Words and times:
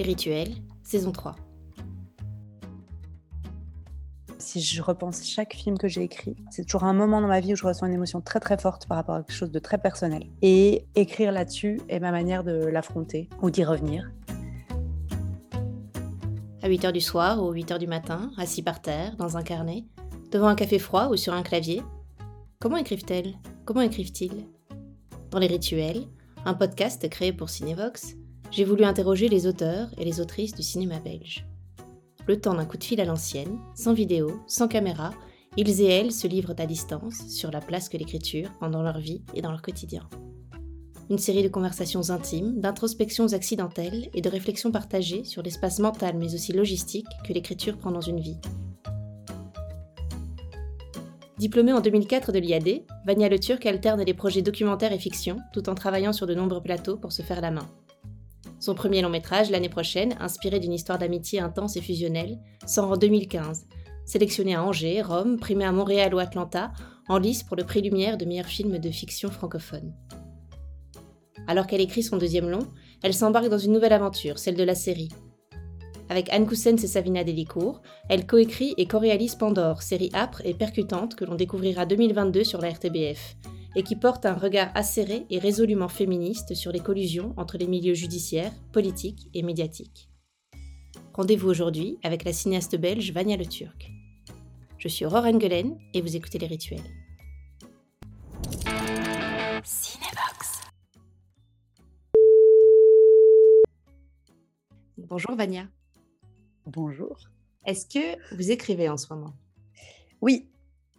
Les 0.00 0.06
rituels, 0.06 0.54
saison 0.82 1.12
3. 1.12 1.36
Si 4.38 4.62
je 4.62 4.80
repense 4.80 5.26
chaque 5.26 5.52
film 5.52 5.76
que 5.76 5.88
j'ai 5.88 6.02
écrit, 6.02 6.36
c'est 6.50 6.64
toujours 6.64 6.84
un 6.84 6.94
moment 6.94 7.20
dans 7.20 7.26
ma 7.26 7.40
vie 7.40 7.52
où 7.52 7.56
je 7.56 7.66
ressens 7.66 7.86
une 7.86 7.92
émotion 7.92 8.22
très 8.22 8.40
très 8.40 8.56
forte 8.56 8.86
par 8.86 8.96
rapport 8.96 9.16
à 9.16 9.22
quelque 9.22 9.36
chose 9.36 9.50
de 9.50 9.58
très 9.58 9.76
personnel. 9.76 10.22
Et 10.40 10.86
écrire 10.94 11.32
là-dessus 11.32 11.82
est 11.90 12.00
ma 12.00 12.12
manière 12.12 12.44
de 12.44 12.64
l'affronter 12.64 13.28
ou 13.42 13.50
d'y 13.50 13.62
revenir. 13.62 14.10
À 16.62 16.70
8h 16.70 16.92
du 16.92 17.02
soir 17.02 17.44
ou 17.44 17.52
8h 17.52 17.76
du 17.76 17.86
matin, 17.86 18.30
assis 18.38 18.62
par 18.62 18.80
terre, 18.80 19.16
dans 19.16 19.36
un 19.36 19.42
carnet, 19.42 19.84
devant 20.32 20.48
un 20.48 20.54
café 20.54 20.78
froid 20.78 21.08
ou 21.08 21.16
sur 21.18 21.34
un 21.34 21.42
clavier, 21.42 21.82
comment 22.58 22.78
écrivent-elles? 22.78 23.34
Comment 23.66 23.82
écrivent-ils? 23.82 24.46
Dans 25.30 25.40
les 25.40 25.46
rituels, 25.46 26.06
un 26.46 26.54
podcast 26.54 27.06
créé 27.10 27.34
pour 27.34 27.50
Cinevox, 27.50 28.16
j'ai 28.50 28.64
voulu 28.64 28.84
interroger 28.84 29.28
les 29.28 29.46
auteurs 29.46 29.88
et 29.96 30.04
les 30.04 30.20
autrices 30.20 30.54
du 30.54 30.62
cinéma 30.62 30.98
belge. 30.98 31.46
Le 32.26 32.40
temps 32.40 32.54
d'un 32.54 32.64
coup 32.64 32.76
de 32.76 32.84
fil 32.84 33.00
à 33.00 33.04
l'ancienne, 33.04 33.58
sans 33.74 33.92
vidéo, 33.92 34.40
sans 34.46 34.68
caméra, 34.68 35.12
ils 35.56 35.80
et 35.80 35.86
elles 35.86 36.12
se 36.12 36.26
livrent 36.26 36.54
à 36.58 36.66
distance 36.66 37.26
sur 37.28 37.50
la 37.50 37.60
place 37.60 37.88
que 37.88 37.96
l'écriture 37.96 38.52
prend 38.58 38.70
dans 38.70 38.82
leur 38.82 38.98
vie 38.98 39.22
et 39.34 39.42
dans 39.42 39.50
leur 39.50 39.62
quotidien. 39.62 40.08
Une 41.08 41.18
série 41.18 41.42
de 41.42 41.48
conversations 41.48 42.10
intimes, 42.10 42.60
d'introspections 42.60 43.32
accidentelles 43.32 44.10
et 44.14 44.20
de 44.20 44.28
réflexions 44.28 44.70
partagées 44.70 45.24
sur 45.24 45.42
l'espace 45.42 45.80
mental 45.80 46.16
mais 46.16 46.34
aussi 46.34 46.52
logistique 46.52 47.08
que 47.26 47.32
l'écriture 47.32 47.76
prend 47.78 47.90
dans 47.90 48.00
une 48.00 48.20
vie. 48.20 48.38
Diplômée 51.38 51.72
en 51.72 51.80
2004 51.80 52.32
de 52.32 52.38
l'IAD, 52.38 52.82
Vania 53.06 53.28
Le 53.28 53.38
Turc 53.38 53.64
alterne 53.64 54.02
les 54.02 54.14
projets 54.14 54.42
documentaires 54.42 54.92
et 54.92 54.98
fiction 54.98 55.38
tout 55.52 55.68
en 55.68 55.74
travaillant 55.74 56.12
sur 56.12 56.26
de 56.26 56.34
nombreux 56.34 56.62
plateaux 56.62 56.96
pour 56.96 57.12
se 57.12 57.22
faire 57.22 57.40
la 57.40 57.50
main. 57.50 57.66
Son 58.60 58.74
premier 58.74 59.00
long 59.00 59.08
métrage, 59.08 59.50
l'année 59.50 59.70
prochaine, 59.70 60.14
inspiré 60.20 60.60
d'une 60.60 60.74
histoire 60.74 60.98
d'amitié 60.98 61.40
intense 61.40 61.76
et 61.76 61.80
fusionnelle, 61.80 62.38
sort 62.66 62.90
en 62.92 62.96
2015. 62.98 63.66
Sélectionné 64.04 64.54
à 64.54 64.62
Angers, 64.62 65.00
Rome, 65.00 65.38
primé 65.38 65.64
à 65.64 65.72
Montréal 65.72 66.14
ou 66.14 66.18
Atlanta, 66.18 66.70
en 67.08 67.16
lice 67.16 67.42
pour 67.42 67.56
le 67.56 67.64
prix 67.64 67.80
Lumière 67.80 68.18
de 68.18 68.26
meilleur 68.26 68.44
film 68.44 68.78
de 68.78 68.90
fiction 68.90 69.30
francophone. 69.30 69.94
Alors 71.46 71.66
qu'elle 71.66 71.80
écrit 71.80 72.02
son 72.02 72.18
deuxième 72.18 72.50
long, 72.50 72.66
elle 73.02 73.14
s'embarque 73.14 73.48
dans 73.48 73.58
une 73.58 73.72
nouvelle 73.72 73.94
aventure, 73.94 74.38
celle 74.38 74.56
de 74.56 74.62
la 74.62 74.74
série. 74.74 75.08
Avec 76.10 76.30
Anne 76.30 76.46
Coussens 76.46 76.82
et 76.82 76.86
Savina 76.86 77.24
Delicourt, 77.24 77.80
elle 78.10 78.26
coécrit 78.26 78.74
et 78.76 78.86
co-réalise 78.86 79.36
Pandore, 79.36 79.80
série 79.80 80.10
âpre 80.12 80.42
et 80.44 80.52
percutante 80.52 81.14
que 81.14 81.24
l'on 81.24 81.36
découvrira 81.36 81.86
2022 81.86 82.44
sur 82.44 82.60
la 82.60 82.68
RTBF, 82.68 83.36
et 83.76 83.82
qui 83.82 83.96
porte 83.96 84.26
un 84.26 84.34
regard 84.34 84.70
acéré 84.74 85.26
et 85.30 85.38
résolument 85.38 85.88
féministe 85.88 86.54
sur 86.54 86.72
les 86.72 86.80
collusions 86.80 87.34
entre 87.36 87.56
les 87.58 87.66
milieux 87.66 87.94
judiciaires, 87.94 88.52
politiques 88.72 89.28
et 89.34 89.42
médiatiques. 89.42 90.08
Rendez-vous 91.14 91.48
aujourd'hui 91.48 91.98
avec 92.02 92.24
la 92.24 92.32
cinéaste 92.32 92.76
belge 92.76 93.12
Vania 93.12 93.36
Le 93.36 93.46
Turc. 93.46 93.90
Je 94.78 94.88
suis 94.88 95.04
Aurore 95.04 95.26
Engelen 95.26 95.78
et 95.92 96.00
vous 96.00 96.16
écoutez 96.16 96.38
Les 96.38 96.46
Rituels. 96.46 96.80
Cinébox. 99.62 100.62
Bonjour 104.96 105.34
Vania. 105.36 105.68
Bonjour. 106.66 107.18
Est-ce 107.66 107.86
que 107.86 108.34
vous 108.34 108.50
écrivez 108.50 108.88
en 108.88 108.96
ce 108.96 109.12
moment? 109.12 109.34
Oui, 110.22 110.48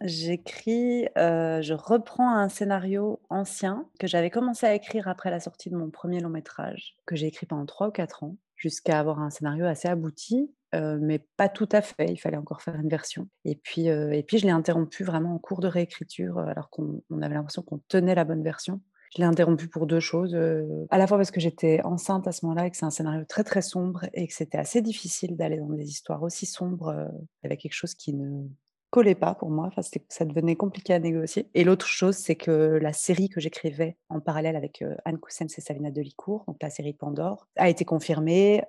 J'écris, 0.04 1.06
je 1.16 1.72
reprends 1.74 2.34
un 2.34 2.48
scénario 2.48 3.20
ancien 3.30 3.86
que 3.98 4.06
j'avais 4.06 4.30
commencé 4.30 4.66
à 4.66 4.74
écrire 4.74 5.08
après 5.08 5.30
la 5.30 5.40
sortie 5.40 5.70
de 5.70 5.76
mon 5.76 5.90
premier 5.90 6.20
long 6.20 6.30
métrage, 6.30 6.96
que 7.06 7.16
j'ai 7.16 7.26
écrit 7.26 7.46
pendant 7.46 7.66
3 7.66 7.88
ou 7.88 7.90
4 7.92 8.24
ans, 8.24 8.36
jusqu'à 8.56 8.98
avoir 8.98 9.20
un 9.20 9.30
scénario 9.30 9.66
assez 9.66 9.88
abouti, 9.88 10.52
mais 10.72 11.18
pas 11.36 11.48
tout 11.48 11.68
à 11.72 11.82
fait. 11.82 12.06
Il 12.10 12.16
fallait 12.16 12.36
encore 12.36 12.62
faire 12.62 12.76
une 12.76 12.88
version. 12.88 13.28
Et 13.44 13.56
puis, 13.56 13.86
et 13.86 14.24
puis 14.26 14.38
je 14.38 14.44
l'ai 14.46 14.52
interrompu 14.52 15.04
vraiment 15.04 15.34
en 15.34 15.38
cours 15.38 15.60
de 15.60 15.68
réécriture, 15.68 16.38
alors 16.38 16.70
qu'on 16.70 17.02
avait 17.20 17.34
l'impression 17.34 17.62
qu'on 17.62 17.80
tenait 17.88 18.14
la 18.14 18.24
bonne 18.24 18.42
version. 18.42 18.80
Je 19.14 19.20
l'ai 19.20 19.26
interrompu 19.28 19.68
pour 19.68 19.86
deux 19.86 20.00
choses. 20.00 20.34
à 20.90 20.96
la 20.96 21.06
fois 21.06 21.18
parce 21.18 21.30
que 21.30 21.38
j'étais 21.40 21.82
enceinte 21.84 22.26
à 22.26 22.32
ce 22.32 22.46
moment-là 22.46 22.66
et 22.66 22.70
que 22.70 22.78
c'est 22.78 22.86
un 22.86 22.90
scénario 22.90 23.24
très 23.28 23.44
très 23.44 23.60
sombre 23.60 24.06
et 24.14 24.26
que 24.26 24.32
c'était 24.32 24.56
assez 24.56 24.80
difficile 24.80 25.36
d'aller 25.36 25.58
dans 25.58 25.68
des 25.68 25.88
histoires 25.88 26.22
aussi 26.22 26.46
sombres 26.46 27.10
avec 27.44 27.60
quelque 27.60 27.74
chose 27.74 27.94
qui 27.94 28.14
ne 28.14 28.48
collait 28.92 29.14
pas 29.14 29.34
pour 29.34 29.50
moi. 29.50 29.70
Ça 30.08 30.24
devenait 30.26 30.54
compliqué 30.54 30.92
à 30.92 30.98
négocier. 30.98 31.48
Et 31.54 31.64
l'autre 31.64 31.86
chose, 31.86 32.14
c'est 32.14 32.36
que 32.36 32.78
la 32.80 32.92
série 32.92 33.30
que 33.30 33.40
j'écrivais 33.40 33.96
en 34.10 34.20
parallèle 34.20 34.54
avec 34.54 34.84
Anne 35.06 35.18
Coussens 35.18 35.46
et 35.56 35.62
Savina 35.62 35.90
Delicourt, 35.90 36.44
donc 36.46 36.58
la 36.60 36.68
série 36.68 36.92
Pandore, 36.92 37.48
a 37.56 37.70
été 37.70 37.86
confirmée. 37.86 38.62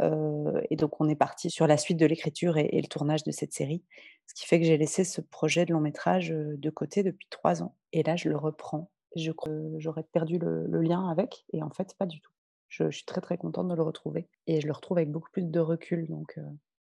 et 0.70 0.76
donc, 0.78 1.02
on 1.02 1.10
est 1.10 1.16
parti 1.16 1.50
sur 1.50 1.68
la 1.68 1.76
suite 1.76 1.98
de 1.98 2.06
l'écriture 2.06 2.58
et, 2.58 2.82
le 2.82 2.88
tournage 2.88 3.26
de 3.26 3.32
cette 3.32 3.52
série. 3.52 3.84
Ce 4.28 4.34
qui 4.34 4.48
fait 4.48 4.62
que 4.62 4.66
j'ai 4.66 4.78
laissé 4.78 5.04
ce 5.04 5.20
projet 5.20 5.66
de 5.66 5.74
long 5.74 5.82
métrage 5.82 6.30
de 6.30 6.70
côté 6.70 7.04
depuis 7.04 7.28
trois 7.30 7.62
ans. 7.62 7.76
Et 7.92 8.02
là, 8.02 8.16
je 8.16 8.30
le 8.30 8.38
reprends. 8.38 8.90
Je 9.18 9.32
crois 9.32 9.52
que 9.52 9.74
j'aurais 9.78 10.04
perdu 10.04 10.40
le, 10.40 10.82
lien 10.82 11.10
avec. 11.10 11.46
Et 11.52 11.62
en 11.62 11.70
fait, 11.70 11.96
pas 11.98 12.06
du 12.06 12.22
tout. 12.22 12.32
Je, 12.70 12.90
je, 12.90 12.96
suis 12.96 13.06
très, 13.06 13.20
très 13.20 13.38
contente 13.38 13.68
de 13.68 13.76
le 13.76 13.84
retrouver. 13.84 14.30
Et 14.48 14.62
je 14.62 14.68
le 14.68 14.74
retrouve 14.74 14.98
avec 14.98 15.12
beaucoup 15.12 15.30
plus 15.32 15.44
de 15.44 15.60
recul. 15.60 16.08
Donc, 16.08 16.40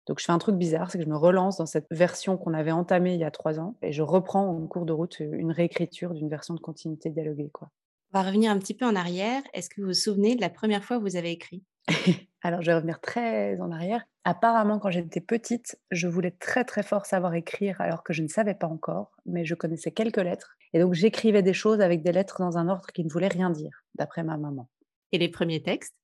donc 0.07 0.19
je 0.19 0.25
fais 0.25 0.31
un 0.31 0.37
truc 0.39 0.55
bizarre, 0.55 0.89
c'est 0.89 0.97
que 0.97 1.03
je 1.03 1.09
me 1.09 1.17
relance 1.17 1.57
dans 1.57 1.65
cette 1.65 1.87
version 1.91 2.37
qu'on 2.37 2.53
avait 2.53 2.71
entamée 2.71 3.13
il 3.13 3.19
y 3.19 3.23
a 3.23 3.31
trois 3.31 3.59
ans 3.59 3.75
et 3.81 3.91
je 3.91 4.01
reprends 4.01 4.47
en 4.47 4.67
cours 4.67 4.85
de 4.85 4.93
route 4.93 5.19
une 5.19 5.51
réécriture 5.51 6.13
d'une 6.13 6.29
version 6.29 6.53
de 6.53 6.59
continuité 6.59 7.09
dialoguée. 7.09 7.49
Quoi. 7.53 7.69
On 8.13 8.19
va 8.19 8.25
revenir 8.25 8.51
un 8.51 8.57
petit 8.57 8.73
peu 8.73 8.85
en 8.85 8.95
arrière. 8.95 9.41
Est-ce 9.53 9.69
que 9.69 9.81
vous 9.81 9.87
vous 9.87 9.93
souvenez 9.93 10.35
de 10.35 10.41
la 10.41 10.49
première 10.49 10.83
fois 10.83 10.97
que 10.97 11.03
vous 11.03 11.15
avez 11.15 11.31
écrit? 11.31 11.63
Alors 12.41 12.61
je 12.61 12.71
vais 12.71 12.75
revenir 12.75 12.99
très 12.99 13.61
en 13.61 13.71
arrière. 13.71 14.03
Apparemment, 14.23 14.79
quand 14.79 14.89
j'étais 14.89 15.21
petite, 15.21 15.79
je 15.91 16.07
voulais 16.07 16.31
très 16.31 16.63
très 16.63 16.83
fort 16.83 17.05
savoir 17.05 17.33
écrire 17.35 17.79
alors 17.79 18.03
que 18.03 18.13
je 18.13 18.23
ne 18.23 18.27
savais 18.27 18.55
pas 18.55 18.67
encore, 18.67 19.15
mais 19.25 19.45
je 19.45 19.55
connaissais 19.55 19.91
quelques 19.91 20.17
lettres. 20.17 20.57
Et 20.73 20.79
donc 20.79 20.93
j'écrivais 20.93 21.43
des 21.43 21.53
choses 21.53 21.81
avec 21.81 22.01
des 22.01 22.11
lettres 22.11 22.39
dans 22.39 22.57
un 22.57 22.67
ordre 22.67 22.87
qui 22.93 23.03
ne 23.03 23.09
voulait 23.09 23.27
rien 23.27 23.49
dire, 23.49 23.83
d'après 23.95 24.23
ma 24.23 24.37
maman. 24.37 24.69
Et 25.11 25.17
les 25.17 25.29
premiers 25.29 25.61
textes? 25.61 25.95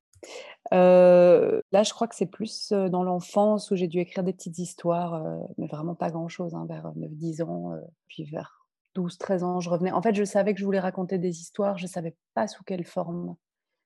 Là, 0.72 1.84
je 1.84 1.94
crois 1.94 2.08
que 2.08 2.16
c'est 2.16 2.26
plus, 2.26 2.72
dans 2.72 3.04
l'enfance 3.04 3.72
où 3.72 3.76
j'ai 3.76 3.88
dû 3.88 4.00
écrire 4.00 4.24
des 4.24 4.34
petites 4.34 4.60
histoires, 4.60 5.24
mais 5.58 5.68
vraiment 5.68 5.96
pas 5.96 6.12
grand-chose, 6.12 6.56
hein, 6.56 6.66
vers 6.68 6.92
9-10 6.96 7.44
ans, 7.44 7.72
puis 8.08 8.26
vers 8.26 8.68
12-13 8.96 9.44
ans, 9.44 9.60
je 9.60 9.70
revenais. 9.70 9.92
En 9.92 10.02
fait, 10.02 10.16
je 10.16 10.24
savais 10.24 10.54
que 10.54 10.60
je 10.60 10.66
voulais 10.66 10.80
raconter 10.80 11.18
des 11.18 11.40
histoires, 11.40 11.78
je 11.78 11.88
savais 11.88 12.16
pas 12.34 12.48
sous 12.48 12.64
quelle 12.64 12.86
forme. 12.86 13.36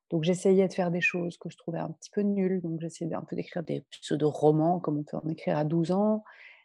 Donc 0.09 0.23
j'essayais 0.23 0.67
de 0.67 0.73
faire 0.73 0.91
des 0.91 0.99
choses 0.99 1.37
que 1.37 1.49
je 1.49 1.57
trouvais 1.57 1.79
un 1.79 1.89
petit 1.91 2.09
peu 2.09 2.21
nulles, 2.21 2.61
donc 2.61 2.81
j'essayais 2.81 3.13
un 3.13 3.21
peu 3.21 3.35
d'écrire 3.35 3.63
des 3.63 3.85
pseudo-romans 3.91 4.79
comme 4.79 4.97
on 4.97 5.03
peut 5.03 5.17
en 5.17 5.29
écrire 5.29 5.57
à 5.57 5.63
12 5.63 5.91
ans. 5.91 6.23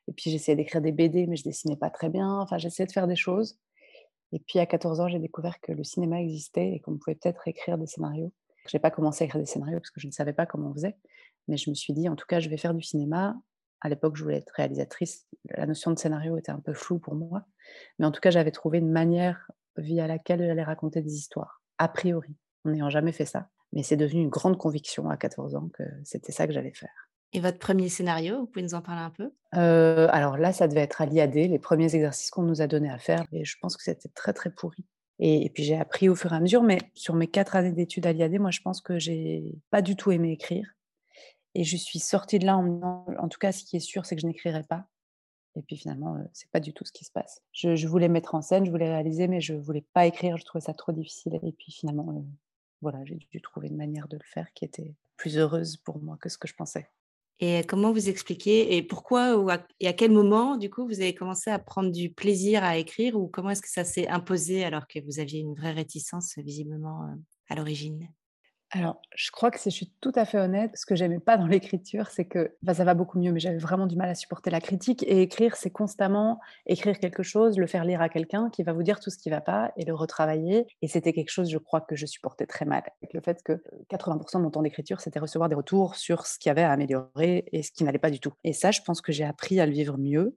Et 0.08 0.12
puis 0.12 0.30
j'essayais 0.30 0.56
d'écrire 0.56 0.80
des 0.80 0.92
BD, 0.92 1.26
mais 1.26 1.36
je 1.36 1.44
dessinais 1.44 1.76
pas 1.76 1.90
très 1.90 2.08
bien, 2.08 2.40
enfin 2.40 2.58
j'essayais 2.58 2.86
de 2.86 2.92
faire 2.92 3.06
des 3.06 3.16
choses. 3.16 3.58
Et 4.32 4.40
puis 4.40 4.58
à 4.58 4.66
14 4.66 5.00
ans, 5.00 5.08
j'ai 5.08 5.20
découvert 5.20 5.60
que 5.60 5.70
le 5.70 5.84
cinéma 5.84 6.20
existait 6.20 6.72
et 6.72 6.80
qu'on 6.80 6.96
pouvait 6.96 7.14
peut-être 7.14 7.46
écrire 7.46 7.78
des 7.78 7.86
scénarios. 7.86 8.32
Je 8.68 8.76
n'ai 8.76 8.80
pas 8.80 8.90
commencé 8.90 9.24
à 9.24 9.26
écrire 9.26 9.40
des 9.40 9.46
scénarios 9.46 9.78
parce 9.78 9.90
que 9.90 10.00
je 10.00 10.06
ne 10.06 10.12
savais 10.12 10.32
pas 10.32 10.46
comment 10.46 10.70
on 10.70 10.74
faisait, 10.74 10.96
mais 11.48 11.56
je 11.56 11.70
me 11.70 11.74
suis 11.74 11.92
dit, 11.92 12.08
en 12.08 12.16
tout 12.16 12.26
cas, 12.26 12.40
je 12.40 12.48
vais 12.48 12.56
faire 12.56 12.74
du 12.74 12.82
cinéma. 12.82 13.36
À 13.80 13.88
l'époque, 13.88 14.16
je 14.16 14.22
voulais 14.22 14.38
être 14.38 14.52
réalisatrice. 14.54 15.26
La 15.50 15.66
notion 15.66 15.90
de 15.90 15.98
scénario 15.98 16.36
était 16.38 16.52
un 16.52 16.60
peu 16.60 16.72
floue 16.72 16.98
pour 16.98 17.14
moi, 17.14 17.44
mais 17.98 18.06
en 18.06 18.10
tout 18.10 18.20
cas, 18.20 18.30
j'avais 18.30 18.50
trouvé 18.50 18.78
une 18.78 18.90
manière 18.90 19.50
via 19.76 20.06
laquelle 20.06 20.44
j'allais 20.44 20.64
raconter 20.64 21.02
des 21.02 21.14
histoires, 21.14 21.62
a 21.78 21.88
priori, 21.88 22.34
en 22.64 22.70
n'ayant 22.70 22.90
jamais 22.90 23.12
fait 23.12 23.26
ça. 23.26 23.48
Mais 23.72 23.82
c'est 23.82 23.96
devenu 23.96 24.22
une 24.22 24.30
grande 24.30 24.56
conviction 24.56 25.10
à 25.10 25.16
14 25.16 25.54
ans 25.54 25.68
que 25.74 25.82
c'était 26.04 26.32
ça 26.32 26.46
que 26.46 26.52
j'allais 26.52 26.72
faire. 26.72 27.10
Et 27.32 27.40
votre 27.40 27.58
premier 27.58 27.88
scénario, 27.88 28.38
vous 28.40 28.46
pouvez 28.46 28.62
nous 28.62 28.74
en 28.74 28.80
parler 28.80 29.02
un 29.02 29.10
peu? 29.10 29.30
Euh, 29.54 30.08
Alors 30.10 30.38
là, 30.38 30.52
ça 30.52 30.68
devait 30.68 30.80
être 30.80 31.02
à 31.02 31.06
l'IAD, 31.06 31.34
les 31.34 31.58
premiers 31.58 31.94
exercices 31.94 32.30
qu'on 32.30 32.42
nous 32.42 32.62
a 32.62 32.66
donnés 32.66 32.90
à 32.90 32.98
faire, 32.98 33.24
et 33.32 33.44
je 33.44 33.56
pense 33.60 33.76
que 33.76 33.82
c'était 33.82 34.08
très 34.08 34.32
très 34.32 34.50
pourri. 34.50 34.86
Et, 35.18 35.50
puis 35.50 35.64
j'ai 35.64 35.76
appris 35.76 36.08
au 36.08 36.14
fur 36.14 36.32
et 36.32 36.36
à 36.36 36.40
mesure, 36.40 36.62
mais 36.62 36.78
sur 36.94 37.14
mes 37.14 37.26
quatre 37.26 37.56
années 37.56 37.72
d'études 37.72 38.06
à 38.06 38.12
l'IAD, 38.12 38.38
moi 38.38 38.50
je 38.50 38.60
pense 38.60 38.80
que 38.80 38.98
j'ai 38.98 39.44
pas 39.70 39.82
du 39.82 39.96
tout 39.96 40.12
aimé 40.12 40.32
écrire. 40.32 40.70
Et 41.54 41.64
je 41.64 41.76
suis 41.76 41.98
sortie 41.98 42.38
de 42.38 42.44
là 42.44 42.58
en 42.58 42.62
me 42.62 42.74
disant, 42.74 43.06
en 43.18 43.28
tout 43.28 43.38
cas, 43.38 43.50
ce 43.50 43.64
qui 43.64 43.76
est 43.76 43.80
sûr, 43.80 44.04
c'est 44.04 44.14
que 44.14 44.20
je 44.20 44.26
n'écrirai 44.26 44.62
pas. 44.62 44.86
Et 45.56 45.62
puis 45.62 45.78
finalement, 45.78 46.18
c'est 46.34 46.50
pas 46.50 46.60
du 46.60 46.74
tout 46.74 46.84
ce 46.84 46.92
qui 46.92 47.06
se 47.06 47.10
passe. 47.10 47.40
Je, 47.52 47.86
voulais 47.86 48.08
mettre 48.08 48.34
en 48.34 48.42
scène, 48.42 48.66
je 48.66 48.70
voulais 48.70 48.90
réaliser, 48.90 49.26
mais 49.26 49.40
je 49.40 49.54
voulais 49.54 49.84
pas 49.94 50.04
écrire. 50.04 50.36
Je 50.36 50.44
trouvais 50.44 50.60
ça 50.62 50.74
trop 50.74 50.92
difficile. 50.92 51.40
Et 51.42 51.52
puis 51.52 51.72
finalement, 51.72 52.26
voilà, 52.82 53.02
j'ai 53.06 53.16
dû 53.16 53.40
trouver 53.40 53.68
une 53.68 53.76
manière 53.76 54.06
de 54.06 54.18
le 54.18 54.24
faire 54.24 54.52
qui 54.52 54.66
était 54.66 54.94
plus 55.16 55.38
heureuse 55.38 55.78
pour 55.78 55.98
moi 56.02 56.18
que 56.20 56.28
ce 56.28 56.36
que 56.36 56.46
je 56.46 56.54
pensais. 56.54 56.90
Et 57.40 57.64
comment 57.64 57.92
vous 57.92 58.08
expliquez 58.08 58.76
et 58.76 58.82
pourquoi 58.82 59.36
ou 59.36 59.50
et 59.80 59.88
à 59.88 59.92
quel 59.92 60.10
moment, 60.10 60.56
du 60.56 60.70
coup, 60.70 60.86
vous 60.86 61.00
avez 61.00 61.14
commencé 61.14 61.50
à 61.50 61.58
prendre 61.58 61.90
du 61.92 62.10
plaisir 62.10 62.64
à 62.64 62.78
écrire 62.78 63.16
ou 63.16 63.28
comment 63.28 63.50
est-ce 63.50 63.62
que 63.62 63.68
ça 63.70 63.84
s'est 63.84 64.08
imposé 64.08 64.64
alors 64.64 64.86
que 64.86 64.98
vous 65.04 65.20
aviez 65.20 65.40
une 65.40 65.54
vraie 65.54 65.72
réticence 65.72 66.34
visiblement 66.38 67.14
à 67.48 67.54
l'origine? 67.54 68.08
Alors, 68.72 69.00
je 69.14 69.30
crois 69.30 69.52
que 69.52 69.60
si 69.60 69.70
je 69.70 69.76
suis 69.76 69.92
tout 70.00 70.12
à 70.16 70.24
fait 70.24 70.38
honnête, 70.38 70.72
ce 70.74 70.86
que 70.86 70.96
j'aimais 70.96 71.20
pas 71.20 71.36
dans 71.36 71.46
l'écriture, 71.46 72.08
c'est 72.08 72.24
que 72.24 72.56
bah, 72.62 72.74
ça 72.74 72.84
va 72.84 72.94
beaucoup 72.94 73.18
mieux, 73.18 73.30
mais 73.32 73.38
j'avais 73.38 73.58
vraiment 73.58 73.86
du 73.86 73.96
mal 73.96 74.08
à 74.08 74.14
supporter 74.14 74.50
la 74.50 74.60
critique. 74.60 75.04
Et 75.04 75.22
écrire, 75.22 75.56
c'est 75.56 75.70
constamment 75.70 76.40
écrire 76.66 76.98
quelque 76.98 77.22
chose, 77.22 77.58
le 77.58 77.66
faire 77.66 77.84
lire 77.84 78.02
à 78.02 78.08
quelqu'un 78.08 78.50
qui 78.50 78.64
va 78.64 78.72
vous 78.72 78.82
dire 78.82 78.98
tout 78.98 79.10
ce 79.10 79.18
qui 79.18 79.30
va 79.30 79.40
pas 79.40 79.72
et 79.76 79.84
le 79.84 79.94
retravailler. 79.94 80.66
Et 80.82 80.88
c'était 80.88 81.12
quelque 81.12 81.30
chose, 81.30 81.48
je 81.48 81.58
crois, 81.58 81.80
que 81.80 81.94
je 81.94 82.06
supportais 82.06 82.46
très 82.46 82.64
mal. 82.64 82.82
Avec 83.02 83.14
le 83.14 83.20
fait 83.20 83.42
que 83.44 83.62
80% 83.90 84.38
de 84.38 84.42
mon 84.42 84.50
temps 84.50 84.62
d'écriture, 84.62 85.00
c'était 85.00 85.20
recevoir 85.20 85.48
des 85.48 85.54
retours 85.54 85.94
sur 85.94 86.26
ce 86.26 86.38
qu'il 86.38 86.50
y 86.50 86.50
avait 86.50 86.62
à 86.62 86.72
améliorer 86.72 87.44
et 87.52 87.62
ce 87.62 87.70
qui 87.70 87.84
n'allait 87.84 87.98
pas 87.98 88.10
du 88.10 88.18
tout. 88.18 88.32
Et 88.42 88.52
ça, 88.52 88.72
je 88.72 88.80
pense 88.82 89.00
que 89.00 89.12
j'ai 89.12 89.24
appris 89.24 89.60
à 89.60 89.66
le 89.66 89.72
vivre 89.72 89.96
mieux. 89.96 90.36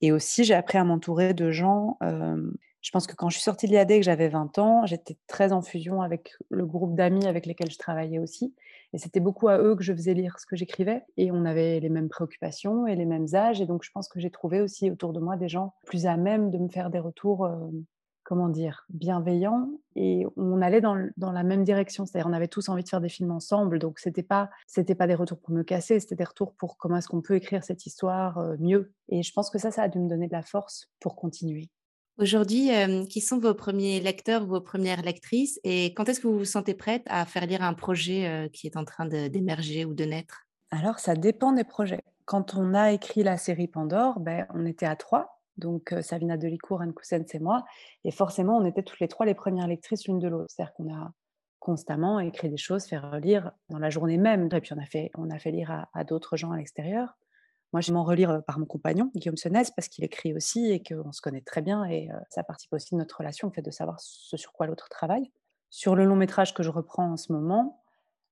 Et 0.00 0.12
aussi, 0.12 0.44
j'ai 0.44 0.54
appris 0.54 0.78
à 0.78 0.84
m'entourer 0.84 1.34
de 1.34 1.50
gens 1.50 1.98
euh, 2.02 2.50
je 2.86 2.92
pense 2.92 3.08
que 3.08 3.16
quand 3.16 3.30
je 3.30 3.34
suis 3.34 3.42
sortie 3.42 3.66
de 3.66 3.72
l'IAD 3.72 3.90
et 3.90 3.98
que 3.98 4.04
j'avais 4.04 4.28
20 4.28 4.60
ans, 4.60 4.86
j'étais 4.86 5.16
très 5.26 5.50
en 5.50 5.60
fusion 5.60 6.02
avec 6.02 6.36
le 6.50 6.64
groupe 6.64 6.94
d'amis 6.94 7.26
avec 7.26 7.44
lesquels 7.44 7.72
je 7.72 7.78
travaillais 7.78 8.20
aussi. 8.20 8.54
Et 8.92 8.98
c'était 8.98 9.18
beaucoup 9.18 9.48
à 9.48 9.58
eux 9.58 9.74
que 9.74 9.82
je 9.82 9.92
faisais 9.92 10.14
lire 10.14 10.38
ce 10.38 10.46
que 10.46 10.54
j'écrivais. 10.54 11.02
Et 11.16 11.32
on 11.32 11.44
avait 11.46 11.80
les 11.80 11.88
mêmes 11.88 12.08
préoccupations 12.08 12.86
et 12.86 12.94
les 12.94 13.04
mêmes 13.04 13.26
âges. 13.34 13.60
Et 13.60 13.66
donc, 13.66 13.82
je 13.82 13.90
pense 13.90 14.06
que 14.06 14.20
j'ai 14.20 14.30
trouvé 14.30 14.60
aussi 14.60 14.88
autour 14.88 15.12
de 15.12 15.18
moi 15.18 15.36
des 15.36 15.48
gens 15.48 15.74
plus 15.84 16.06
à 16.06 16.16
même 16.16 16.52
de 16.52 16.58
me 16.58 16.68
faire 16.68 16.88
des 16.88 17.00
retours, 17.00 17.46
euh, 17.46 17.56
comment 18.22 18.48
dire, 18.48 18.86
bienveillants. 18.88 19.68
Et 19.96 20.24
on 20.36 20.62
allait 20.62 20.80
dans, 20.80 21.08
dans 21.16 21.32
la 21.32 21.42
même 21.42 21.64
direction. 21.64 22.06
C'est-à-dire, 22.06 22.30
on 22.30 22.34
avait 22.34 22.46
tous 22.46 22.68
envie 22.68 22.84
de 22.84 22.88
faire 22.88 23.00
des 23.00 23.08
films 23.08 23.32
ensemble. 23.32 23.80
Donc, 23.80 23.98
c'était 23.98 24.22
pas, 24.22 24.48
pas 24.96 25.06
des 25.08 25.16
retours 25.16 25.40
pour 25.40 25.52
me 25.52 25.64
casser, 25.64 25.98
c'était 25.98 26.14
des 26.14 26.22
retours 26.22 26.54
pour 26.54 26.76
comment 26.76 26.98
est-ce 26.98 27.08
qu'on 27.08 27.20
peut 27.20 27.34
écrire 27.34 27.64
cette 27.64 27.84
histoire 27.84 28.38
euh, 28.38 28.54
mieux. 28.60 28.92
Et 29.08 29.24
je 29.24 29.32
pense 29.32 29.50
que 29.50 29.58
ça, 29.58 29.72
ça 29.72 29.82
a 29.82 29.88
dû 29.88 29.98
me 29.98 30.08
donner 30.08 30.28
de 30.28 30.32
la 30.32 30.42
force 30.42 30.88
pour 31.00 31.16
continuer. 31.16 31.68
Aujourd'hui, 32.18 32.70
qui 33.10 33.20
sont 33.20 33.38
vos 33.38 33.52
premiers 33.52 34.00
lecteurs, 34.00 34.46
vos 34.46 34.62
premières 34.62 35.02
lectrices 35.02 35.60
et 35.64 35.92
quand 35.92 36.08
est-ce 36.08 36.20
que 36.20 36.26
vous 36.26 36.38
vous 36.38 36.44
sentez 36.46 36.72
prête 36.72 37.02
à 37.06 37.26
faire 37.26 37.44
lire 37.44 37.62
un 37.62 37.74
projet, 37.74 38.48
qui 38.54 38.66
est 38.66 38.78
en 38.78 38.86
train 38.86 39.04
d'émerger 39.04 39.84
ou 39.84 39.92
de 39.92 40.04
naître? 40.04 40.44
Alors 40.70 40.98
ça 40.98 41.14
dépend 41.14 41.52
des 41.52 41.62
projets. 41.62 42.00
Quand 42.24 42.54
on 42.54 42.72
a 42.72 42.92
écrit 42.92 43.22
la 43.22 43.36
série 43.36 43.68
Pandore, 43.68 44.18
ben, 44.18 44.46
on 44.54 44.64
était 44.64 44.86
à 44.86 44.96
3, 44.96 45.42
donc 45.58 45.94
Savina 46.00 46.38
Delicourt, 46.38 46.80
Anne 46.80 46.94
Coussens 46.94 47.34
et 47.34 47.38
moi 47.38 47.64
et 48.04 48.10
forcément 48.10 48.56
on 48.56 48.64
était 48.64 48.82
toutes 48.82 49.00
les 49.00 49.08
3 49.08 49.26
les 49.26 49.34
premières 49.34 49.68
lectrices 49.68 50.08
l'une 50.08 50.18
de 50.18 50.28
l'autre. 50.28 50.46
C'est-à-dire 50.48 50.72
qu'on 50.72 50.94
a 50.94 51.12
constamment 51.58 52.18
écrit 52.18 52.48
des 52.48 52.56
choses, 52.56 52.86
fait 52.86 52.96
relire 52.96 53.52
dans 53.68 53.78
la 53.78 53.90
journée 53.90 54.16
même 54.16 54.48
et 54.50 54.60
puis 54.62 54.72
on 54.72 54.78
a 54.78 54.86
fait 54.86 55.10
on 55.18 55.28
a 55.28 55.38
fait 55.38 55.50
lire 55.50 55.86
à 55.92 56.04
d'autres 56.04 56.38
gens 56.38 56.52
à 56.52 56.56
l'extérieur. 56.56 57.14
Moi, 57.72 57.80
je 57.80 57.92
m'en 57.92 58.04
relire 58.04 58.42
par 58.46 58.58
mon 58.58 58.66
compagnon, 58.66 59.10
Guillaume 59.14 59.36
Senès, 59.36 59.70
parce 59.70 59.88
qu'il 59.88 60.04
écrit 60.04 60.34
aussi 60.34 60.70
et 60.70 60.82
qu'on 60.82 61.12
se 61.12 61.20
connaît 61.20 61.40
très 61.40 61.62
bien 61.62 61.84
et 61.84 62.08
ça 62.30 62.42
participe 62.42 62.72
aussi 62.72 62.94
de 62.94 62.98
notre 62.98 63.18
relation, 63.18 63.48
le 63.48 63.52
fait 63.52 63.62
de 63.62 63.70
savoir 63.70 64.00
ce 64.00 64.36
sur 64.36 64.52
quoi 64.52 64.66
l'autre 64.66 64.88
travaille. 64.88 65.30
Sur 65.68 65.94
le 65.94 66.04
long 66.04 66.16
métrage 66.16 66.54
que 66.54 66.62
je 66.62 66.70
reprends 66.70 67.10
en 67.10 67.16
ce 67.16 67.32
moment, 67.32 67.82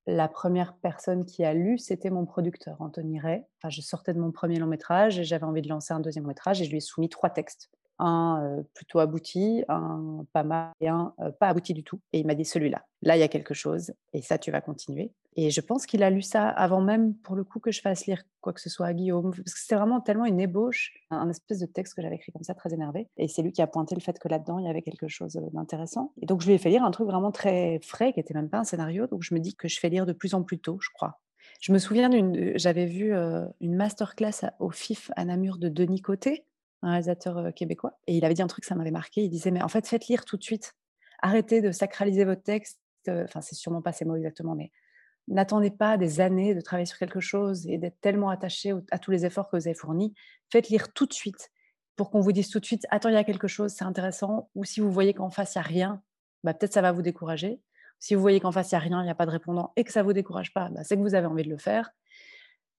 la 0.06 0.28
première 0.28 0.76
personne 0.76 1.24
qui 1.24 1.44
a 1.44 1.54
lu, 1.54 1.78
c'était 1.78 2.10
mon 2.10 2.26
producteur, 2.26 2.80
Anthony 2.80 3.18
Ray. 3.20 3.44
Enfin, 3.58 3.70
je 3.70 3.80
sortais 3.80 4.12
de 4.12 4.20
mon 4.20 4.32
premier 4.32 4.58
long 4.58 4.66
métrage 4.66 5.18
et 5.18 5.24
j'avais 5.24 5.44
envie 5.44 5.62
de 5.62 5.68
lancer 5.68 5.94
un 5.94 6.00
deuxième 6.00 6.26
métrage 6.26 6.60
et 6.60 6.64
je 6.64 6.70
lui 6.70 6.76
ai 6.76 6.80
soumis 6.80 7.08
trois 7.08 7.30
textes 7.30 7.70
un 7.98 8.62
plutôt 8.74 8.98
abouti, 8.98 9.64
un 9.68 10.24
pas 10.32 10.42
mal 10.42 10.72
et 10.80 10.88
un 10.88 11.14
pas 11.38 11.48
abouti 11.48 11.74
du 11.74 11.84
tout. 11.84 12.00
Et 12.12 12.20
il 12.20 12.26
m'a 12.26 12.34
dit 12.34 12.44
celui-là, 12.44 12.84
là 13.02 13.16
il 13.16 13.20
y 13.20 13.24
a 13.24 13.28
quelque 13.28 13.54
chose 13.54 13.92
et 14.12 14.22
ça 14.22 14.38
tu 14.38 14.50
vas 14.50 14.60
continuer. 14.60 15.12
Et 15.36 15.50
je 15.50 15.60
pense 15.60 15.86
qu'il 15.86 16.02
a 16.02 16.10
lu 16.10 16.22
ça 16.22 16.48
avant 16.48 16.80
même 16.80 17.14
pour 17.14 17.34
le 17.34 17.42
coup 17.42 17.58
que 17.58 17.72
je 17.72 17.80
fasse 17.80 18.06
lire 18.06 18.22
quoi 18.40 18.52
que 18.52 18.60
ce 18.60 18.70
soit 18.70 18.86
à 18.86 18.94
Guillaume, 18.94 19.32
parce 19.34 19.54
que 19.54 19.58
c'était 19.58 19.74
vraiment 19.74 20.00
tellement 20.00 20.26
une 20.26 20.40
ébauche, 20.40 20.92
un, 21.10 21.28
espèce 21.28 21.58
de 21.58 21.66
texte 21.66 21.94
que 21.94 22.02
j'avais 22.02 22.16
écrit 22.16 22.30
comme 22.30 22.44
ça 22.44 22.54
très 22.54 22.72
énervé. 22.72 23.08
Et 23.16 23.26
c'est 23.26 23.42
lui 23.42 23.52
qui 23.52 23.62
a 23.62 23.66
pointé 23.66 23.94
le 23.94 24.00
fait 24.00 24.18
que 24.18 24.28
là-dedans 24.28 24.58
il 24.58 24.66
y 24.66 24.68
avait 24.68 24.82
quelque 24.82 25.08
chose 25.08 25.40
d'intéressant. 25.52 26.12
Et 26.20 26.26
donc 26.26 26.40
je 26.40 26.46
lui 26.46 26.54
ai 26.54 26.58
fait 26.58 26.70
lire 26.70 26.84
un 26.84 26.90
truc 26.90 27.08
vraiment 27.08 27.32
très 27.32 27.80
frais 27.82 28.12
qui 28.12 28.20
était 28.20 28.34
même 28.34 28.48
pas 28.48 28.58
un 28.58 28.64
scénario. 28.64 29.06
Donc 29.06 29.22
je 29.22 29.34
me 29.34 29.40
dis 29.40 29.56
que 29.56 29.66
je 29.66 29.80
fais 29.80 29.88
lire 29.88 30.06
de 30.06 30.12
plus 30.12 30.34
en 30.34 30.42
plus 30.42 30.58
tôt, 30.58 30.78
je 30.80 30.90
crois. 30.94 31.20
Je 31.60 31.72
me 31.72 31.78
souviens 31.78 32.08
d'une, 32.08 32.56
j'avais 32.56 32.86
vu 32.86 33.12
une 33.60 33.74
masterclass 33.74 34.50
au 34.60 34.70
FIF 34.70 35.10
à 35.16 35.24
Namur 35.24 35.58
de 35.58 35.68
Denis 35.68 36.02
Côté, 36.02 36.44
un 36.84 36.90
réalisateur 36.90 37.52
québécois. 37.54 37.98
Et 38.06 38.16
il 38.16 38.24
avait 38.24 38.34
dit 38.34 38.42
un 38.42 38.46
truc, 38.46 38.64
ça 38.64 38.74
m'avait 38.74 38.90
marqué. 38.90 39.22
Il 39.22 39.30
disait, 39.30 39.50
mais 39.50 39.62
en 39.62 39.68
fait, 39.68 39.86
faites 39.86 40.06
lire 40.06 40.24
tout 40.24 40.36
de 40.36 40.42
suite. 40.42 40.74
Arrêtez 41.20 41.60
de 41.60 41.72
sacraliser 41.72 42.24
votre 42.24 42.42
texte. 42.42 42.80
Enfin, 43.08 43.40
c'est 43.40 43.54
sûrement 43.54 43.82
pas 43.82 43.92
ces 43.92 44.04
mots 44.04 44.16
exactement, 44.16 44.54
mais 44.54 44.70
n'attendez 45.28 45.70
pas 45.70 45.96
des 45.96 46.20
années 46.20 46.54
de 46.54 46.60
travailler 46.60 46.86
sur 46.86 46.98
quelque 46.98 47.20
chose 47.20 47.66
et 47.66 47.78
d'être 47.78 48.00
tellement 48.00 48.30
attaché 48.30 48.72
à 48.90 48.98
tous 48.98 49.10
les 49.10 49.26
efforts 49.26 49.50
que 49.50 49.56
vous 49.56 49.66
avez 49.66 49.74
fournis. 49.74 50.14
Faites 50.50 50.68
lire 50.68 50.92
tout 50.92 51.06
de 51.06 51.12
suite 51.12 51.50
pour 51.96 52.10
qu'on 52.10 52.20
vous 52.20 52.32
dise 52.32 52.48
tout 52.48 52.60
de 52.60 52.64
suite, 52.64 52.86
attends, 52.90 53.08
il 53.08 53.14
y 53.14 53.18
a 53.18 53.24
quelque 53.24 53.48
chose, 53.48 53.72
c'est 53.72 53.84
intéressant. 53.84 54.50
Ou 54.54 54.64
si 54.64 54.80
vous 54.80 54.90
voyez 54.90 55.14
qu'en 55.14 55.30
face, 55.30 55.54
il 55.54 55.58
n'y 55.58 55.64
a 55.64 55.68
rien, 55.68 56.02
bah, 56.42 56.54
peut-être 56.54 56.72
ça 56.72 56.82
va 56.82 56.92
vous 56.92 57.02
décourager. 57.02 57.60
Si 58.00 58.14
vous 58.14 58.20
voyez 58.20 58.40
qu'en 58.40 58.52
face, 58.52 58.72
il 58.72 58.74
n'y 58.74 58.78
a 58.78 58.80
rien, 58.80 59.00
il 59.00 59.04
n'y 59.04 59.10
a 59.10 59.14
pas 59.14 59.26
de 59.26 59.30
répondant 59.30 59.72
et 59.76 59.84
que 59.84 59.92
ça 59.92 60.00
ne 60.00 60.04
vous 60.04 60.12
décourage 60.12 60.52
pas, 60.52 60.68
bah, 60.70 60.82
c'est 60.84 60.96
que 60.96 61.00
vous 61.00 61.14
avez 61.14 61.26
envie 61.26 61.44
de 61.44 61.50
le 61.50 61.58
faire. 61.58 61.90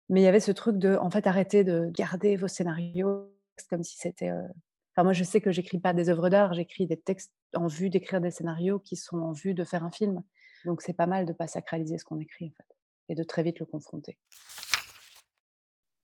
Mais 0.09 0.21
il 0.21 0.23
y 0.23 0.27
avait 0.27 0.39
ce 0.39 0.51
truc 0.51 0.77
de, 0.77 0.95
en 0.97 1.09
fait, 1.09 1.25
arrêtez 1.27 1.63
de 1.63 1.89
garder 1.91 2.35
vos 2.35 2.47
scénarios 2.47 3.31
comme 3.69 3.83
si 3.83 3.97
c'était. 3.97 4.31
Enfin, 4.31 5.03
moi, 5.03 5.13
je 5.13 5.23
sais 5.23 5.41
que 5.41 5.51
j'écris 5.51 5.79
pas 5.79 5.93
des 5.93 6.09
œuvres 6.09 6.29
d'art, 6.29 6.53
j'écris 6.53 6.87
des 6.87 6.97
textes 6.97 7.33
en 7.53 7.67
vue 7.67 7.89
d'écrire 7.89 8.21
des 8.21 8.31
scénarios 8.31 8.79
qui 8.79 8.95
sont 8.95 9.17
en 9.17 9.31
vue 9.31 9.53
de 9.53 9.63
faire 9.63 9.83
un 9.83 9.91
film. 9.91 10.23
Donc, 10.65 10.81
c'est 10.81 10.93
pas 10.93 11.07
mal 11.07 11.25
de 11.25 11.33
pas 11.33 11.47
sacraliser 11.47 11.97
ce 11.97 12.05
qu'on 12.05 12.19
écrit, 12.19 12.45
en 12.45 12.53
fait, 12.55 12.75
et 13.09 13.15
de 13.15 13.23
très 13.23 13.43
vite 13.43 13.59
le 13.59 13.65
confronter. 13.65 14.17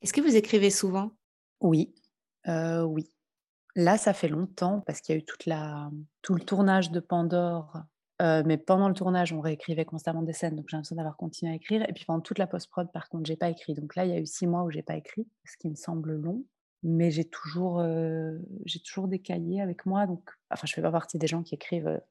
Est-ce 0.02 0.14
que 0.14 0.22
vous 0.22 0.36
écrivez 0.36 0.70
souvent? 0.70 1.12
Oui, 1.62 1.94
oui. 2.48 3.10
Là, 3.76 3.98
ça 3.98 4.14
fait 4.14 4.28
longtemps 4.28 4.82
parce 4.82 5.00
qu'il 5.00 5.16
y 5.16 5.18
a 5.18 5.22
eu 5.22 5.26
toute 5.26 5.46
la, 5.46 5.90
tout 6.22 6.34
le 6.34 6.42
tournage 6.42 6.92
de 6.92 7.00
Pandore. 7.00 7.78
mais 8.20 8.58
pendant 8.58 8.90
le 8.90 8.94
tournage, 8.94 9.32
on 9.32 9.40
réécrivait 9.40 9.86
constamment 9.86 10.24
des 10.24 10.34
scènes, 10.34 10.56
donc 10.56 10.66
j'ai 10.68 10.76
l'impression 10.76 10.98
d'avoir 10.98 11.16
continué 11.16 11.54
à 11.54 11.56
écrire. 11.56 11.88
Et 11.88 11.94
puis 11.94 12.04
pendant 12.06 12.20
toute 12.20 12.40
la 12.40 12.48
post-prod, 12.48 12.92
par 12.92 13.08
contre, 13.10 13.26
j'ai 13.26 13.38
pas 13.38 13.50
écrit. 13.50 13.74
Donc 13.74 13.96
là, 13.96 14.06
il 14.06 14.12
y 14.12 14.14
a 14.14 14.20
eu 14.20 14.26
six 14.26 14.48
mois 14.48 14.64
où 14.64 14.72
j'ai 14.72 14.84
pas 14.84 14.96
écrit, 14.96 15.28
ce 15.46 15.56
qui 15.58 15.70
me 15.70 15.76
semble 15.76 16.14
long 16.14 16.44
mais 16.84 17.12
j'ai 17.12 17.26
toujours, 17.26 17.84
j'ai 18.66 18.80
toujours 18.80 19.08
des 19.08 19.20
cahiers 19.20 19.62
avec 19.62 19.86
moi. 19.86 20.08
Donc, 20.08 20.30
enfin, 20.50 20.68
je 20.68 20.74
fais 20.74 20.82
pas 20.82 20.92
partie 20.92 21.18
des 21.18 21.28
gens 21.28 21.44
qui 21.44 21.56
écrivent 21.56 22.02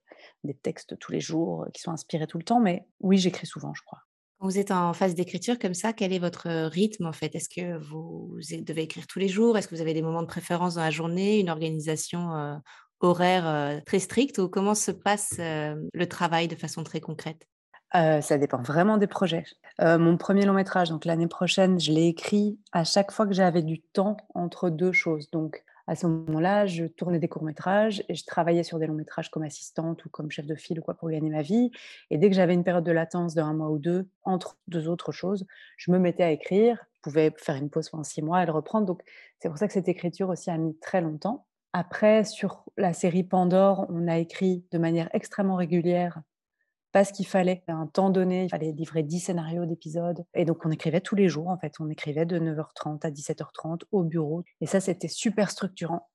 des 0.45 0.55
textes 0.55 0.99
tous 0.99 1.13
les 1.13 1.21
jours, 1.21 1.67
qui 1.73 1.81
sont 1.81 1.93
inspirés 1.93 2.27
tout 2.27 2.39
le 2.39 2.45
temps, 2.45 2.61
mais 2.61 2.87
oui, 3.01 3.19
j'écris 3.19 3.47
souvent, 3.47 3.75
je 3.75 3.83
crois. 3.83 4.01
Quand 4.39 4.47
vous 4.47 4.59
êtes 4.59 4.71
en 4.71 4.95
phase 4.95 5.15
d'écriture 5.15 5.59
comme 5.59 5.75
ça, 5.75 5.93
quel 5.93 6.15
est 6.15 6.19
votre 6.19 6.49
rythme 6.69 7.05
en 7.07 7.13
fait? 7.13 7.35
Est-ce 7.35 7.49
que 7.49 7.77
vous 7.77 8.39
devez 8.63 8.83
écrire 8.83 9.07
tous 9.07 9.19
les 9.19 9.29
jours? 9.29 9.59
Est-ce 9.59 9.69
que 9.69 9.75
vous 9.75 9.83
avez 9.83 9.93
des 9.93 10.01
moments 10.01 10.23
de 10.23 10.27
préférence 10.27 10.77
dans 10.77 10.81
la 10.81 10.91
journée, 10.91 11.41
une 11.41 11.51
organisation 11.51 12.61
horaire 13.01 13.83
très 13.85 13.99
stricte? 13.99 14.39
Ou 14.39 14.49
comment 14.49 14.75
se 14.75 14.93
passe 14.93 15.35
le 15.39 16.05
travail 16.07 16.49
de 16.49 16.57
façon 16.57 16.85
très 16.85 17.01
concrète? 17.01 17.47
Ça 17.93 18.39
dépend 18.39 18.63
vraiment 18.63 18.97
des 18.97 19.07
projets. 19.07 19.45
mon 19.81 20.17
premier 20.17 20.45
long 20.47 20.55
métrage, 20.55 20.91
donc 20.91 21.05
l'année 21.05 21.27
prochaine, 21.27 21.81
je 21.81 21.93
l'ai 21.93 22.07
écrit 22.07 22.59
à 22.73 22.85
chaque 22.85 23.13
fois 23.13 23.27
que 23.27 23.33
j'avais 23.33 23.63
du 23.63 23.81
temps 23.81 24.17
entre 24.35 24.71
deux 24.71 24.93
choses. 24.93 25.31
Donc 25.31 25.65
à 25.91 25.97
ce 25.97 26.07
moment-là, 26.07 26.67
je 26.67 26.85
tournais 26.85 27.19
des 27.19 27.27
courts-métrages 27.27 28.05
et 28.09 28.15
je 28.15 28.25
travaillais 28.25 28.63
sur 28.63 28.79
des 28.79 28.87
longs 28.87 28.95
métrages 28.95 29.29
comme 29.29 29.43
assistante 29.43 30.05
ou 30.05 30.09
comme 30.09 30.31
chef 30.31 30.47
de 30.47 30.55
file 30.55 30.79
ou 30.79 30.83
quoi 30.83 30.95
pour 30.95 31.11
gagner 31.11 31.31
ma 31.31 31.43
vie. 31.43 31.73
Et 32.11 32.17
dès 32.17 32.31
que 32.31 32.37
j'avais 32.37 32.55
une 32.55 32.63
période 32.63 32.85
de 32.85 32.93
latence 32.93 33.35
de 33.35 33.43
un 33.43 33.55
mois 33.55 33.71
ou 33.71 33.81
deux 33.81 34.09
entre 34.23 34.57
deux 34.69 34.87
autres 34.87 35.11
choses, 35.11 35.47
je 35.77 35.91
me 35.91 35.99
mettais 35.99 36.23
à 36.23 36.31
écrire. 36.31 36.79
Je 36.95 37.01
pouvais 37.11 37.35
faire 37.39 37.57
une 37.57 37.71
pause 37.71 37.91
pendant 37.91 38.05
six 38.05 38.23
mois 38.23 38.41
et 38.41 38.47
le 38.47 38.53
reprendre. 38.53 38.87
Donc 38.87 39.03
c'est 39.41 39.49
pour 39.49 39.59
ça 39.59 39.67
que 39.67 39.73
cette 39.73 39.89
écriture 39.89 40.29
aussi 40.29 40.49
a 40.49 40.59
mis 40.59 40.79
très 40.79 41.01
longtemps. 41.01 41.47
Après, 41.73 42.23
sur 42.23 42.65
la 42.77 42.93
série 42.93 43.25
Pandore, 43.25 43.87
on 43.89 44.07
a 44.07 44.19
écrit 44.19 44.65
de 44.71 44.79
manière 44.79 45.09
extrêmement 45.13 45.57
régulière 45.57 46.23
parce 46.93 47.13
qu'il 47.13 47.27
fallait 47.27 47.63
un 47.69 47.87
temps 47.87 48.11
donné, 48.11 48.45
il 48.45 48.49
fallait 48.49 48.73
livrer 48.73 49.03
10 49.03 49.21
scénarios 49.21 49.67
d'épisodes. 49.67 50.25
Et 50.35 50.45
donc, 50.45 50.65
on 50.65 50.71
écrivait 50.71 51.01
tous 51.01 51.15
les 51.15 51.29
jours, 51.29 51.49
en 51.49 51.59
fait. 51.59 51.75
On 51.81 51.89
écrivait 51.89 52.27
de 52.27 52.39
9h30 52.39 53.07
à 53.07 53.11
17h30 53.11 53.83
au 53.93 54.03
bureau. 54.03 54.43
Et 54.61 54.67
ça, 54.67 54.81
c'était 54.81 55.09
super 55.09 55.51
structurant. 55.51 56.09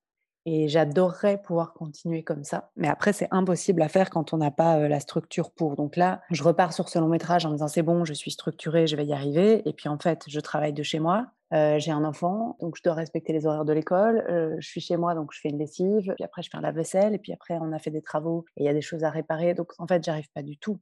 Et 0.47 0.67
j'adorerais 0.67 1.41
pouvoir 1.41 1.73
continuer 1.73 2.23
comme 2.23 2.43
ça. 2.43 2.69
Mais 2.75 2.87
après, 2.87 3.13
c'est 3.13 3.27
impossible 3.31 3.81
à 3.81 3.87
faire 3.87 4.11
quand 4.11 4.31
on 4.31 4.37
n'a 4.37 4.51
pas 4.51 4.87
la 4.87 4.99
structure 4.99 5.51
pour. 5.51 5.75
Donc 5.75 5.95
là, 5.95 6.21
je 6.29 6.43
repars 6.43 6.71
sur 6.71 6.87
ce 6.87 6.99
long 6.99 7.07
métrage 7.07 7.45
en 7.45 7.49
me 7.49 7.55
disant 7.55 7.67
c'est 7.67 7.81
bon, 7.81 8.05
je 8.05 8.13
suis 8.13 8.29
structurée, 8.29 8.85
je 8.85 8.95
vais 8.95 9.05
y 9.05 9.13
arriver. 9.13 9.67
Et 9.67 9.73
puis 9.73 9.89
en 9.89 9.97
fait, 9.97 10.25
je 10.27 10.39
travaille 10.39 10.73
de 10.73 10.83
chez 10.83 10.99
moi. 10.99 11.27
J'ai 11.51 11.91
un 11.91 12.03
enfant, 12.03 12.57
donc 12.59 12.75
je 12.77 12.83
dois 12.83 12.93
respecter 12.93 13.33
les 13.33 13.45
horaires 13.45 13.65
de 13.65 13.73
l'école. 13.73 14.25
je 14.59 14.67
suis 14.67 14.81
chez 14.81 14.97
moi, 14.97 15.15
donc 15.15 15.31
je 15.31 15.39
fais 15.39 15.49
une 15.49 15.59
lessive. 15.59 16.13
Puis 16.15 16.23
après, 16.23 16.41
je 16.41 16.49
fais 16.51 16.59
la 16.61 16.71
vaisselle. 16.71 17.13
Et 17.13 17.19
puis 17.19 17.33
après, 17.33 17.57
on 17.61 17.71
a 17.71 17.79
fait 17.79 17.91
des 17.91 18.01
travaux 18.01 18.45
et 18.57 18.63
il 18.63 18.65
y 18.65 18.69
a 18.69 18.73
des 18.73 18.81
choses 18.81 19.03
à 19.03 19.09
réparer. 19.09 19.53
Donc 19.53 19.73
en 19.77 19.87
fait, 19.87 20.03
j'arrive 20.03 20.29
pas 20.33 20.43
du 20.43 20.57
tout 20.57 20.79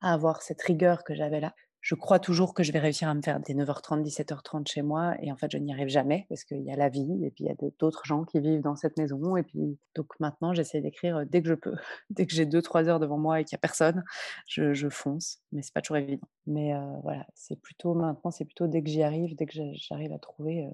à 0.00 0.12
avoir 0.12 0.42
cette 0.42 0.62
rigueur 0.62 1.04
que 1.04 1.14
j'avais 1.14 1.40
là 1.40 1.54
je 1.86 1.94
crois 1.94 2.18
toujours 2.18 2.52
que 2.52 2.64
je 2.64 2.72
vais 2.72 2.80
réussir 2.80 3.08
à 3.08 3.14
me 3.14 3.22
faire 3.22 3.38
des 3.38 3.54
9h30, 3.54 4.02
17h30 4.02 4.66
chez 4.66 4.82
moi. 4.82 5.14
Et 5.22 5.30
en 5.30 5.36
fait, 5.36 5.52
je 5.52 5.58
n'y 5.58 5.72
arrive 5.72 5.86
jamais 5.86 6.26
parce 6.28 6.42
qu'il 6.42 6.62
y 6.62 6.72
a 6.72 6.74
la 6.74 6.88
vie 6.88 7.24
et 7.24 7.30
puis 7.30 7.44
il 7.44 7.46
y 7.46 7.50
a 7.50 7.54
d'autres 7.78 8.04
gens 8.04 8.24
qui 8.24 8.40
vivent 8.40 8.60
dans 8.60 8.74
cette 8.74 8.98
maison. 8.98 9.36
Et 9.36 9.44
puis, 9.44 9.78
donc 9.94 10.08
maintenant, 10.18 10.52
j'essaie 10.52 10.80
d'écrire 10.80 11.24
dès 11.26 11.42
que 11.42 11.48
je 11.48 11.54
peux. 11.54 11.76
dès 12.10 12.26
que 12.26 12.34
j'ai 12.34 12.44
2-3 12.44 12.88
heures 12.88 12.98
devant 12.98 13.18
moi 13.18 13.40
et 13.40 13.44
qu'il 13.44 13.54
n'y 13.54 13.58
a 13.58 13.62
personne, 13.62 14.02
je, 14.48 14.88
fonce. 14.88 15.38
Mais 15.52 15.62
c'est 15.62 15.72
pas 15.72 15.80
toujours 15.80 15.98
évident. 15.98 16.26
Mais 16.48 16.72
voilà, 17.04 17.24
c'est 17.36 17.60
plutôt 17.60 17.94
maintenant, 17.94 18.32
c'est 18.32 18.46
plutôt 18.46 18.66
dès 18.66 18.82
que 18.82 18.90
j'y 18.90 19.04
arrive, 19.04 19.36
dès 19.36 19.46
que 19.46 19.52
j'arrive 19.74 20.12
à 20.12 20.18
trouver 20.18 20.68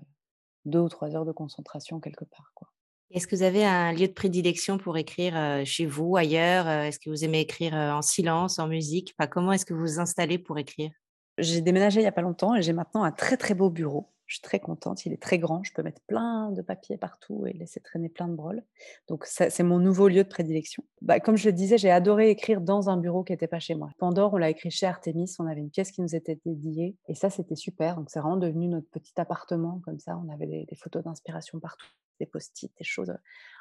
deux 0.65 0.81
ou 0.81 0.89
trois 0.89 1.15
heures 1.15 1.27
de 1.27 1.33
concentration 1.33 2.01
quelque 2.01 2.25
part. 2.25 2.55
Est-ce 3.11 3.27
que 3.27 3.37
vous 3.37 3.43
avez 3.43 3.67
un 3.67 3.93
lieu 3.93 4.09
de 4.09 4.15
prédilection 4.15 4.79
pour 4.79 4.97
écrire, 4.97 5.37
heu, 5.37 5.67
chez 5.67 5.85
vous, 5.85 6.17
ailleurs? 6.17 6.67
Est-ce 6.67 6.99
que 6.99 7.11
vous 7.11 7.23
aimez 7.23 7.41
écrire, 7.41 7.75
en 7.75 8.01
silence, 8.01 8.59
en 8.59 8.67
musique? 8.67 9.15
Enfin, 9.19 9.29
comment 9.29 9.53
est-ce 9.53 9.67
que 9.67 9.75
vous 9.75 9.83
vous 9.83 10.01
installez 10.01 10.39
pour 10.39 10.59
écrire? 10.59 10.91
J'ai 11.43 11.61
déménagé 11.61 12.01
il 12.01 12.05
y 12.05 12.07
a 12.07 12.13
pas 12.13 12.23
longtemps 12.23 12.55
et 12.55 12.63
j'ai 12.63 12.73
maintenant 12.73 13.03
un 13.03 13.13
très, 13.13 13.37
très 13.37 13.55
beau 13.55 13.71
bureau. 13.71 14.09
Je 14.27 14.37
suis 14.37 14.43
très 14.43 14.61
contente, 14.61 15.05
il 15.05 15.13
est 15.13 15.21
très 15.21 15.39
grand, 15.39 15.63
je 15.63 15.75
peux 15.75 15.83
mettre 15.83 16.01
plein 16.07 16.53
de 16.53 16.63
papiers 16.63 16.97
partout 16.97 17.45
et 17.47 17.53
laisser 17.53 17.81
traîner 17.81 18.09
plein 18.09 18.29
de 18.29 18.35
brols. 18.35 18.63
Donc 19.07 19.27
c'est 19.27 19.63
mon 19.63 19.79
nouveau 19.79 20.09
lieu 20.09 20.25
de 20.25 20.29
prédilection. 20.29 20.85
Bah, 21.03 21.21
comme 21.21 21.37
je 21.37 21.47
le 21.47 21.53
disais, 21.53 21.77
j'ai 21.77 21.91
adoré 21.91 22.31
écrire 22.31 22.63
dans 22.63 22.89
un 22.89 22.97
bureau 22.97 23.25
qui 23.25 23.35
était 23.35 23.47
pas 23.47 23.59
chez 23.59 23.75
moi. 23.75 23.91
Pandore, 23.99 24.33
on 24.33 24.39
l'a 24.39 24.49
écrit 24.49 24.71
chez 24.71 24.87
Artémis, 24.87 25.31
on 25.39 25.47
avait 25.47 25.61
une 25.61 25.69
pièce 25.69 25.91
qui 25.91 26.01
nous 26.01 26.15
était 26.15 26.41
dédiée 26.47 26.97
et 27.09 27.15
ça, 27.15 27.29
c'était 27.29 27.57
super. 27.57 27.97
Donc 27.97 28.09
c'est 28.09 28.21
vraiment 28.21 28.39
devenu 28.39 28.69
notre 28.69 28.89
petit 28.89 29.13
appartement 29.17 29.83
comme 29.85 29.99
ça. 29.99 30.17
On 30.17 30.33
avait 30.33 30.47
des, 30.47 30.65
des 30.65 30.77
photos 30.77 31.05
d'inspiration 31.05 31.61
partout, 31.61 31.89
des 32.19 32.27
post-it, 32.27 32.73
des 32.79 32.85
choses. 32.85 33.13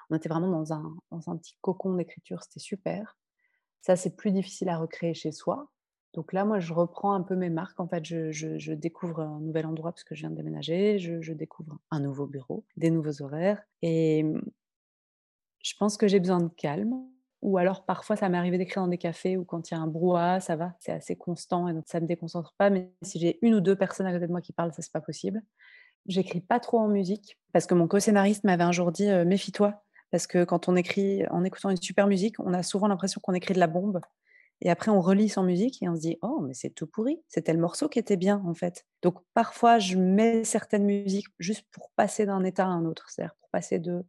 On 0.09 0.15
était 0.15 0.29
vraiment 0.29 0.51
dans 0.51 0.71
un, 0.71 0.95
dans 1.09 1.29
un 1.29 1.35
petit 1.35 1.57
cocon 1.59 1.95
d'écriture, 1.95 2.43
c'était 2.43 2.59
super. 2.59 3.17
Ça, 3.81 3.97
c'est 3.97 4.15
plus 4.15 4.31
difficile 4.31 4.69
à 4.69 4.77
recréer 4.77 5.15
chez 5.15 5.33
soi. 5.33 5.69
Donc 6.13 6.33
là, 6.33 6.43
moi, 6.43 6.59
je 6.59 6.73
reprends 6.73 7.13
un 7.13 7.21
peu 7.21 7.35
mes 7.35 7.49
marques. 7.49 7.79
En 7.79 7.87
fait, 7.87 8.03
je, 8.03 8.73
découvre 8.73 9.21
un 9.21 9.39
nouvel 9.39 9.65
endroit 9.65 9.91
parce 9.91 10.03
que 10.03 10.13
je 10.13 10.21
viens 10.21 10.29
de 10.29 10.35
déménager. 10.35 10.99
Je, 10.99 11.21
je 11.21 11.33
découvre 11.33 11.79
un 11.89 12.01
nouveau 12.01 12.27
bureau, 12.27 12.65
des 12.75 12.91
nouveaux 12.91 13.21
horaires. 13.21 13.61
Et 13.81 14.23
mmh, 14.23 14.41
je 15.63 15.73
pense 15.79 15.97
que 15.97 16.07
j'ai 16.07 16.19
besoin 16.19 16.41
de 16.41 16.49
calme. 16.49 16.95
Ou 17.41 17.57
alors, 17.57 17.85
parfois, 17.85 18.15
ça 18.15 18.29
m'est 18.29 18.37
arrivé 18.37 18.57
d'écrire 18.57 18.83
dans 18.83 18.89
des 18.89 18.97
cafés 18.97 19.35
où 19.37 19.45
quand 19.45 19.71
il 19.71 19.73
y 19.73 19.77
a 19.77 19.79
un 19.79 19.87
brouhaha, 19.87 20.39
ça 20.41 20.55
va, 20.55 20.75
c'est 20.79 20.91
assez 20.91 21.15
constant 21.15 21.67
et 21.67 21.73
donc 21.73 21.85
ça 21.87 21.99
ne 21.99 22.03
me 22.03 22.07
déconcentre 22.07 22.53
pas. 22.57 22.69
Mais 22.69 22.91
si 23.01 23.19
j'ai 23.19 23.39
une 23.41 23.55
ou 23.55 23.61
deux 23.61 23.75
personnes 23.75 24.05
à 24.05 24.13
côté 24.13 24.27
de 24.27 24.31
moi 24.31 24.41
qui 24.41 24.53
parlent, 24.53 24.73
ça, 24.73 24.81
c'est 24.81 24.91
pas 24.91 25.01
possible. 25.01 25.41
J'écris 26.07 26.41
pas 26.41 26.59
trop 26.59 26.79
en 26.79 26.87
musique 26.87 27.39
parce 27.51 27.65
que 27.65 27.73
mon 27.73 27.87
co-scénariste 27.87 28.43
m'avait 28.43 28.63
un 28.63 28.71
jour 28.71 28.91
dit 28.91 29.09
euh, 29.09 29.25
méfie-toi 29.25 29.83
parce 30.11 30.27
que 30.27 30.43
quand 30.43 30.67
on 30.67 30.75
écrit 30.75 31.25
en 31.29 31.43
écoutant 31.43 31.69
une 31.69 31.81
super 31.81 32.05
musique, 32.05 32.39
on 32.39 32.53
a 32.53 32.63
souvent 32.63 32.87
l'impression 32.87 33.21
qu'on 33.21 33.33
écrit 33.33 33.53
de 33.53 33.59
la 33.59 33.67
bombe 33.67 34.01
et 34.61 34.69
après, 34.69 34.91
on 34.91 35.01
relit 35.01 35.29
sans 35.29 35.43
musique 35.43 35.81
et 35.83 35.89
on 35.89 35.95
se 35.95 36.01
dit: 36.01 36.17
«Oh, 36.21 36.41
mais 36.41 36.53
c'est 36.53 36.69
tout 36.71 36.87
pourri, 36.87 37.21
c'était 37.27 37.53
le 37.53 37.59
morceau 37.59 37.89
qui 37.89 37.99
était 37.99 38.17
bien, 38.17 38.41
en 38.45 38.53
fait». 38.53 38.85
Donc 39.03 39.17
parfois, 39.33 39.79
je 39.79 39.97
mets 39.97 40.43
certaines 40.43 40.85
musiques 40.85 41.27
juste 41.39 41.65
pour 41.71 41.91
passer 41.95 42.25
d'un 42.25 42.43
état 42.43 42.65
à 42.65 42.69
un 42.69 42.85
autre. 42.85 43.09
C'est-à-dire 43.09 43.35
pour 43.39 43.49
passer 43.49 43.79
de, 43.79 44.03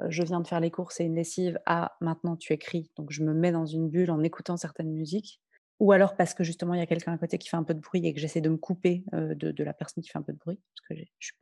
heu, 0.00 0.10
je 0.10 0.22
viens 0.22 0.40
de 0.40 0.46
faire 0.48 0.60
les 0.60 0.70
courses 0.70 1.00
et 1.00 1.04
une 1.04 1.14
lessive 1.16 1.60
à 1.66 1.96
maintenant 2.00 2.36
tu 2.36 2.52
écris. 2.52 2.90
Donc 2.96 3.10
je 3.12 3.22
me 3.24 3.34
mets 3.34 3.52
dans 3.52 3.66
une 3.66 3.88
bulle 3.88 4.10
en 4.10 4.22
écoutant 4.22 4.56
certaines 4.56 4.92
musiques 4.92 5.40
ou 5.80 5.92
alors 5.92 6.16
parce 6.16 6.34
que 6.34 6.44
justement, 6.44 6.74
il 6.74 6.78
y 6.80 6.82
a 6.82 6.86
quelqu'un 6.86 7.12
à 7.12 7.18
côté 7.18 7.38
qui 7.38 7.48
fait 7.48 7.56
un 7.56 7.64
peu 7.64 7.74
de 7.74 7.80
bruit 7.80 8.06
et 8.06 8.14
que 8.14 8.20
j'essaie 8.20 8.40
de 8.40 8.48
me 8.50 8.56
couper, 8.58 9.04
heu, 9.14 9.34
de 9.34 9.64
la 9.64 9.74
personne 9.74 10.02
qui 10.04 10.10
fait 10.10 10.18
un 10.18 10.22
peu 10.22 10.32
de 10.32 10.38
bruit 10.38 10.60
parce 10.76 10.88
que 10.88 11.04
je 11.18 11.32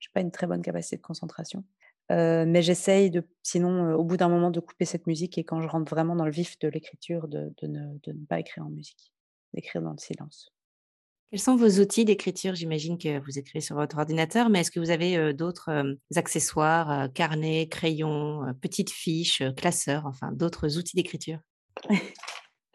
j'ai 0.00 0.10
pas 0.14 0.20
une 0.22 0.30
très 0.30 0.46
bonne 0.46 0.62
capacité 0.62 0.96
de 0.96 1.02
concentration. 1.02 1.64
Mais 2.10 2.62
j'essaye 2.62 3.10
de 3.10 3.26
sinon, 3.42 3.94
au 3.94 4.04
bout 4.04 4.16
d'un 4.16 4.28
moment, 4.28 4.50
de 4.50 4.60
couper 4.60 4.84
cette 4.84 5.06
musique 5.06 5.38
et 5.38 5.44
quand 5.44 5.60
je 5.62 5.68
rentre 5.68 5.90
vraiment 5.90 6.16
dans 6.16 6.26
le 6.26 6.30
vif 6.30 6.58
de 6.58 6.68
l'écriture, 6.68 7.28
de 7.28 7.52
de 7.62 7.66
ne 7.66 7.98
de 8.02 8.12
ne 8.12 8.26
pas 8.26 8.40
écrire 8.40 8.66
en 8.66 8.70
musique, 8.70 9.12
d'écrire 9.54 9.82
dans 9.82 9.92
le 9.92 9.98
silence. 9.98 10.52
Quels 11.30 11.40
sont 11.40 11.56
vos 11.56 11.80
outils 11.80 12.04
d'écriture? 12.04 12.54
J'imagine 12.54 12.98
que 12.98 13.18
vous 13.18 13.38
écrivez 13.38 13.60
sur 13.62 13.74
votre 13.76 13.96
ordinateur, 13.98 14.50
mais 14.50 14.60
est-ce 14.60 14.70
que 14.70 14.80
vous 14.80 14.90
avez, 14.90 15.32
d'autres, 15.32 15.96
accessoires, 16.14 17.06
heu, 17.06 17.08
carnet, 17.08 17.68
crayon, 17.68 18.46
heu, 18.46 18.54
petites 18.54 18.90
fiches, 18.90 19.42
classeurs, 19.56 20.04
enfin 20.06 20.30
d'autres 20.32 20.76
outils 20.78 20.94
d'écriture? 20.96 21.38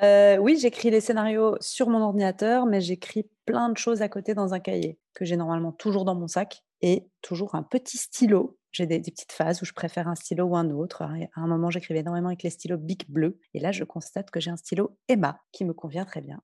Heu, 0.01 0.37
oui, 0.41 0.57
j'écris 0.59 0.89
les 0.91 1.01
scénarios 1.01 1.55
sur 1.59 1.89
mon 1.89 2.01
ordinateur, 2.01 2.65
mais 2.65 2.81
j'écris 2.81 3.29
plein 3.45 3.69
de 3.69 3.77
choses 3.77 4.01
à 4.01 4.09
côté 4.09 4.33
dans 4.33 4.53
un 4.53 4.59
cahier 4.59 4.99
que 5.13 5.25
j'ai 5.25 5.37
normalement 5.37 5.71
toujours 5.71 6.05
dans 6.05 6.15
mon 6.15 6.27
sac 6.27 6.63
et 6.81 7.07
toujours 7.21 7.55
un 7.55 7.63
petit 7.63 7.97
stylo. 7.97 8.57
J'ai 8.77 8.85
des 8.87 8.99
petites 9.11 9.31
phases 9.31 9.61
où 9.61 9.65
je 9.65 9.73
préfère 9.73 10.07
un 10.07 10.15
stylo 10.15 10.45
ou 10.45 10.55
un 10.55 10.69
autre. 10.71 11.01
À 11.01 11.09
à 11.35 11.41
un 11.41 11.47
moment, 11.47 11.69
j'écrivais 11.69 12.01
énormément 12.01 12.27
avec 12.29 12.43
les 12.43 12.49
stylos 12.49 12.77
Bic 12.77 13.09
bleu 13.11 13.39
et 13.53 13.59
là, 13.59 13.71
je 13.71 13.83
constate 13.83 14.31
que 14.31 14.39
j'ai 14.39 14.51
un 14.51 14.57
stylo 14.57 14.97
Emma 15.07 15.41
qui 15.51 15.65
me 15.65 15.73
convient 15.73 16.05
très 16.05 16.21
bien. 16.21 16.41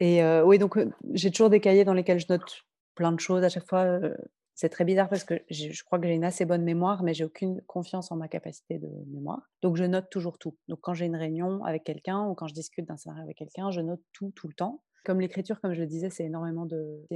Et 0.00 0.22
heu, 0.22 0.44
oui, 0.44 0.58
donc 0.58 0.76
heu, 0.76 0.92
j'ai 1.14 1.30
toujours 1.30 1.50
des 1.50 1.60
cahiers 1.60 1.84
dans 1.84 1.94
lesquels 1.94 2.18
je 2.20 2.26
note 2.28 2.62
plein 2.94 3.12
de 3.12 3.20
choses 3.20 3.44
à 3.44 3.48
chaque 3.48 3.68
fois, 3.68 3.84
heu, 3.86 4.16
c'est 4.54 4.68
très 4.68 4.84
bizarre 4.84 5.08
parce 5.08 5.24
que 5.24 5.34
je 5.50 5.82
crois 5.84 5.98
que 5.98 6.06
j'ai 6.06 6.14
une 6.14 6.24
assez 6.24 6.44
bonne 6.44 6.62
mémoire, 6.62 7.02
mais 7.02 7.14
j'ai 7.14 7.24
aucune 7.24 7.62
confiance 7.62 8.12
en 8.12 8.16
ma 8.16 8.28
capacité 8.28 8.78
de 8.78 8.88
mémoire. 9.08 9.50
Donc 9.62 9.76
je 9.76 9.84
note 9.84 10.10
toujours 10.10 10.38
tout. 10.38 10.58
Donc 10.68 10.80
quand 10.82 10.94
j'ai 10.94 11.06
une 11.06 11.16
réunion 11.16 11.64
avec 11.64 11.84
quelqu'un 11.84 12.26
ou 12.28 12.34
quand 12.34 12.48
je 12.48 12.54
discute 12.54 12.86
d'un 12.86 12.96
scénario 12.98 13.24
avec 13.24 13.36
quelqu'un, 13.38 13.70
je 13.70 13.80
note 13.80 14.02
tout, 14.12 14.30
tout 14.36 14.48
le 14.48 14.54
temps. 14.54 14.82
Comme 15.04 15.20
l'écriture, 15.20 15.60
comme 15.60 15.72
je 15.74 15.80
le 15.80 15.86
disais, 15.86 16.10
c'est 16.10 16.24
énormément 16.24 16.66
de 16.66 17.06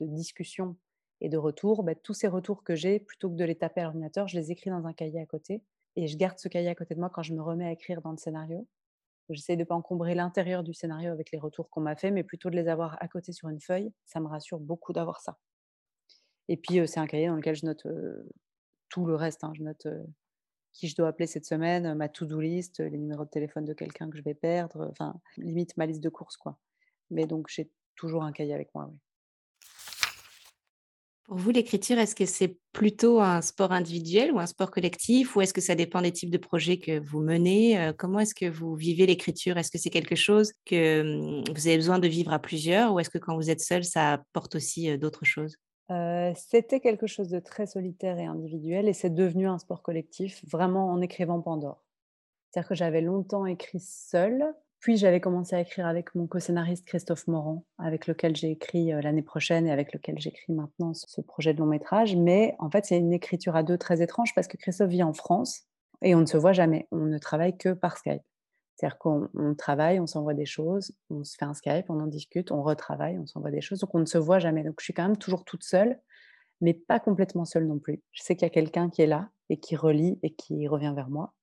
discussions 0.00 0.76
et 1.20 1.28
de 1.28 1.36
retours, 1.38 1.82
bah, 1.84 1.94
tous 1.94 2.14
ces 2.14 2.28
retours 2.28 2.64
que 2.64 2.74
j'ai, 2.76 3.00
plutôt 3.00 3.30
que 3.30 3.36
de 3.36 3.44
les 3.44 3.56
taper 3.56 3.80
à 3.82 3.84
l'ordinateur, 3.84 4.28
je 4.28 4.36
les 4.38 4.50
écris 4.52 4.70
dans 4.70 4.86
un 4.86 4.92
cahier 4.92 5.20
à 5.20 5.26
côté 5.26 5.62
et 5.96 6.06
je 6.06 6.16
garde 6.16 6.38
ce 6.38 6.48
cahier 6.48 6.68
à 6.68 6.74
côté 6.74 6.94
de 6.94 7.00
moi 7.00 7.10
quand 7.10 7.22
je 7.22 7.34
me 7.34 7.42
remets 7.42 7.66
à 7.66 7.72
écrire 7.72 8.02
dans 8.02 8.12
le 8.12 8.16
scénario. 8.18 8.68
J'essaie 9.30 9.56
de 9.56 9.60
ne 9.62 9.64
pas 9.66 9.74
encombrer 9.76 10.14
l'intérieur 10.14 10.62
du 10.64 10.74
scénario 10.74 11.10
avec 11.12 11.32
les 11.32 11.38
retours 11.38 11.70
qu'on 11.70 11.80
m'a 11.82 11.96
fait, 11.96 12.10
mais 12.12 12.24
plutôt 12.24 12.50
de 12.50 12.56
les 12.56 12.68
avoir 12.68 13.02
à 13.02 13.08
côté 13.08 13.32
sur 13.32 13.48
une 13.48 13.60
feuille. 13.60 13.92
Ça 14.06 14.20
me 14.20 14.28
rassure 14.28 14.60
beaucoup 14.60 14.92
d'avoir 14.92 15.20
ça. 15.20 15.38
Et 16.48 16.56
puis, 16.56 16.78
heu, 16.80 16.86
c'est 16.86 17.00
un 17.00 17.06
cahier 17.06 17.28
dans 17.28 17.36
lequel 17.36 17.54
je 17.56 17.66
note, 17.66 17.86
heu, 17.86 18.28
tout 18.88 19.06
le 19.06 19.14
reste, 19.16 19.44
hein. 19.44 19.52
Je 19.56 19.62
note, 19.62 19.86
heu, 19.86 20.06
qui 20.72 20.88
je 20.88 20.96
dois 20.96 21.08
appeler 21.08 21.26
cette 21.28 21.46
semaine, 21.46 21.94
ma 21.94 22.08
to-do 22.08 22.40
list, 22.40 22.80
les 22.80 22.98
numéros 22.98 23.24
de 23.26 23.30
téléphone 23.30 23.64
de 23.66 23.74
quelqu'un 23.74 24.10
que 24.10 24.18
je 24.18 24.22
vais 24.24 24.34
perdre, 24.34 24.88
enfin, 24.90 25.20
limite 25.38 25.76
ma 25.78 25.86
liste 25.86 26.02
de 26.02 26.10
courses. 26.10 26.38
Mais 27.10 27.26
donc 27.26 27.48
j'ai 27.50 27.72
toujours 27.96 28.24
un 28.24 28.32
cahier 28.32 28.54
avec 28.54 28.74
moi. 28.74 28.92
Pour 31.30 31.38
vous, 31.38 31.52
l'écriture, 31.52 31.96
est-ce 32.00 32.16
que 32.16 32.26
c'est 32.26 32.58
plutôt 32.72 33.20
un 33.20 33.40
sport 33.40 33.70
individuel 33.70 34.32
ou 34.32 34.40
un 34.40 34.46
sport 34.46 34.72
collectif? 34.72 35.36
Ou 35.36 35.42
est-ce 35.42 35.54
que 35.54 35.60
ça 35.60 35.76
dépend 35.76 36.02
des 36.02 36.10
types 36.10 36.28
de 36.30 36.38
projets 36.38 36.78
que 36.80 36.98
vous 36.98 37.20
menez? 37.20 37.78
Heu, 37.78 37.92
comment 37.96 38.18
est-ce 38.18 38.34
que 38.34 38.46
vous 38.50 38.74
vivez 38.74 39.06
l'écriture? 39.06 39.56
Est-ce 39.56 39.70
que 39.70 39.78
c'est 39.78 39.90
quelque 39.90 40.16
chose 40.16 40.52
que, 40.66 41.02
mmh, 41.04 41.44
vous 41.54 41.68
avez 41.68 41.76
besoin 41.76 42.00
de 42.00 42.08
vivre 42.08 42.32
à 42.32 42.40
plusieurs? 42.40 42.92
Ou 42.92 42.98
est-ce 42.98 43.10
que 43.10 43.18
quand 43.18 43.36
vous 43.36 43.48
êtes 43.48 43.60
seul, 43.60 43.84
ça 43.84 44.14
apporte 44.14 44.56
aussi, 44.56 44.90
heu, 44.90 44.98
d'autres 44.98 45.24
choses? 45.24 45.54
Heu, 45.90 46.32
c'était 46.36 46.80
quelque 46.80 47.06
chose 47.06 47.28
de 47.28 47.38
très 47.40 47.66
solitaire 47.66 48.18
et 48.18 48.24
individuel 48.26 48.88
et 48.88 48.92
c'est 48.92 49.10
devenu 49.10 49.46
un 49.48 49.58
sport 49.58 49.82
collectif, 49.82 50.44
vraiment 50.46 50.88
en 50.90 51.00
écrivant 51.00 51.40
Pandore. 51.40 51.84
C'est-à-dire 52.50 52.68
que 52.70 52.74
j'avais 52.76 53.02
longtemps 53.02 53.46
écrit 53.46 53.80
seule, 53.80 54.54
puis 54.80 54.96
j'avais 54.96 55.20
commencé 55.20 55.54
à 55.54 55.60
écrire 55.60 55.86
avec 55.86 56.14
mon 56.14 56.26
co-scénariste 56.26 56.86
Christophe 56.86 57.26
Morand, 57.26 57.64
avec 57.78 58.06
lequel 58.06 58.34
j'ai 58.34 58.50
écrit, 58.50 58.92
heu, 58.92 59.00
l'année 59.00 59.22
prochaine 59.22 59.66
et 59.66 59.72
avec 59.72 59.92
lequel 59.92 60.18
j'écris 60.18 60.52
maintenant 60.52 60.94
ce 60.94 61.20
projet 61.20 61.54
de 61.54 61.58
long 61.58 61.66
métrage. 61.66 62.16
Mais 62.16 62.56
en 62.58 62.70
fait, 62.70 62.86
c'est 62.86 62.98
une 62.98 63.12
écriture 63.12 63.56
à 63.56 63.62
2 63.62 63.78
très 63.78 64.02
étrange 64.02 64.34
parce 64.34 64.48
que 64.48 64.56
Christophe 64.56 64.90
vit 64.90 65.02
en 65.02 65.12
France 65.12 65.66
et 66.02 66.14
on 66.14 66.20
ne 66.20 66.26
se 66.26 66.36
voit 66.36 66.52
jamais. 66.52 66.88
On 66.90 67.04
ne 67.04 67.18
travaille 67.18 67.56
que 67.56 67.74
par 67.74 67.98
Skype. 67.98 68.22
C'est-à-dire 68.76 68.98
qu'on 68.98 69.28
on 69.34 69.54
travaille, 69.54 70.00
on 70.00 70.06
s'envoie 70.06 70.32
des 70.32 70.46
choses, 70.46 70.92
on 71.10 71.22
se 71.22 71.36
fait 71.36 71.44
un 71.44 71.52
Skype, 71.52 71.90
on 71.90 72.00
en 72.00 72.06
discute, 72.06 72.50
on 72.50 72.62
retravaille, 72.62 73.18
on 73.18 73.26
s'envoie 73.26 73.50
des 73.50 73.60
choses, 73.60 73.80
donc 73.80 73.94
on 73.94 73.98
ne 73.98 74.06
se 74.06 74.16
voit 74.16 74.38
jamais. 74.38 74.64
Donc 74.64 74.76
je 74.78 74.84
suis 74.84 74.94
quand 74.94 75.02
même 75.06 75.18
toujours 75.18 75.44
toute 75.44 75.64
seule, 75.64 76.00
mais 76.62 76.72
pas 76.72 76.98
complètement 76.98 77.44
seule 77.44 77.66
non 77.66 77.78
plus. 77.78 78.02
Je 78.12 78.22
sais 78.22 78.36
qu'il 78.36 78.46
y 78.46 78.50
a 78.50 78.54
quelqu'un 78.54 78.88
qui 78.88 79.02
est 79.02 79.06
là 79.06 79.28
et 79.50 79.58
qui 79.60 79.76
relit 79.76 80.18
et 80.22 80.32
qui 80.32 80.66
revient 80.66 80.94
vers 80.96 81.10
moi. 81.10 81.34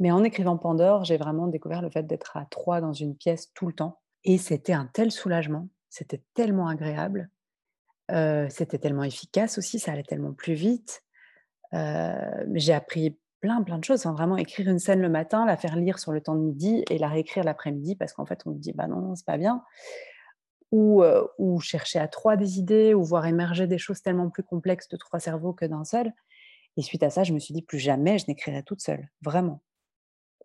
Mais 0.00 0.10
en 0.10 0.24
écrivant 0.24 0.56
Pandore, 0.56 1.04
j'ai 1.04 1.16
vraiment 1.16 1.46
découvert 1.46 1.82
le 1.82 1.90
fait 1.90 2.04
d'être 2.04 2.36
à 2.36 2.46
3 2.46 2.80
dans 2.80 2.92
une 2.92 3.16
pièce 3.16 3.52
tout 3.54 3.66
le 3.66 3.72
temps 3.72 4.00
et 4.24 4.38
c'était 4.38 4.72
un 4.72 4.86
tel 4.86 5.10
soulagement, 5.10 5.68
c'était 5.90 6.22
tellement 6.34 6.68
agréable, 6.68 7.30
heu, 8.12 8.48
c'était 8.50 8.78
tellement 8.78 9.04
efficace 9.04 9.58
aussi, 9.58 9.78
ça 9.80 9.92
allait 9.92 10.04
tellement 10.04 10.32
plus 10.34 10.54
vite. 10.54 11.02
Mais 11.72 12.60
j'ai 12.60 12.74
appris 12.74 13.18
plein, 13.40 13.62
plein 13.62 13.78
de 13.78 13.84
choses, 13.84 14.06
vraiment 14.06 14.36
écrire 14.36 14.68
une 14.70 14.78
scène 14.78 15.00
le 15.00 15.08
matin, 15.10 15.46
la 15.46 15.56
faire 15.56 15.76
lire 15.76 15.98
sur 15.98 16.12
le 16.12 16.20
temps 16.22 16.34
de 16.36 16.40
midi 16.42 16.84
et 16.90 16.98
la 16.98 17.08
réécrire 17.08 17.44
l'après-midi 17.44 17.96
parce 17.96 18.12
qu'en 18.12 18.26
fait 18.26 18.42
on 18.46 18.50
me 18.52 18.58
dit: 18.58 18.72
«Bah 18.72 18.86
non, 18.88 19.14
c'est 19.16 19.26
pas 19.26 19.38
bien» 19.38 19.62
ou 20.72 21.02
heu, 21.04 21.28
ou 21.38 21.60
chercher 21.60 21.98
à 21.98 22.08
3 22.08 22.36
des 22.36 22.58
idées 22.58 22.94
ou 22.94 23.04
voir 23.04 23.26
émerger 23.26 23.66
des 23.66 23.76
choses 23.78 24.02
tellement 24.02 24.30
plus 24.30 24.42
complexes 24.42 24.88
de 24.88 24.96
3 24.96 25.20
cerveaux 25.20 25.52
que 25.52 25.66
d'un 25.66 25.84
seul 25.84 26.12
et 26.78 26.82
suite 26.82 27.02
à 27.04 27.10
ça, 27.10 27.24
je 27.24 27.32
me 27.34 27.38
suis 27.40 27.54
dit: 27.54 27.62
«Plus 27.62 27.78
jamais 27.80 28.18
je 28.18 28.26
n'écrirai 28.28 28.62
toute 28.64 28.80
seule», 28.82 29.08
vraiment. 29.22 29.62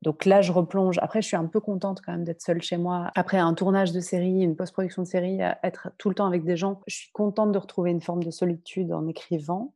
Donc 0.03 0.25
là, 0.25 0.41
je 0.41 0.51
replonge. 0.51 0.97
Après, 1.01 1.21
je 1.21 1.27
suis 1.27 1.35
un 1.35 1.45
peu 1.45 1.59
contente 1.59 2.01
quand 2.05 2.11
même 2.11 2.23
d'être 2.23 2.41
seule 2.41 2.61
chez 2.61 2.77
moi. 2.77 3.11
Après 3.15 3.37
un 3.37 3.53
tournage 3.53 3.91
de 3.91 3.99
série, 3.99 4.41
une 4.41 4.55
post-production 4.55 5.01
de 5.03 5.07
série, 5.07 5.41
à 5.41 5.59
être 5.63 5.89
tout 5.97 6.09
le 6.09 6.15
temps 6.15 6.27
avec 6.27 6.43
des 6.43 6.55
gens, 6.57 6.81
je 6.87 6.95
suis 6.95 7.11
contente 7.11 7.51
de 7.51 7.57
retrouver 7.57 7.91
une 7.91 8.01
forme 8.01 8.23
de 8.23 8.31
solitude 8.31 8.91
en 8.93 9.07
écrivant. 9.07 9.73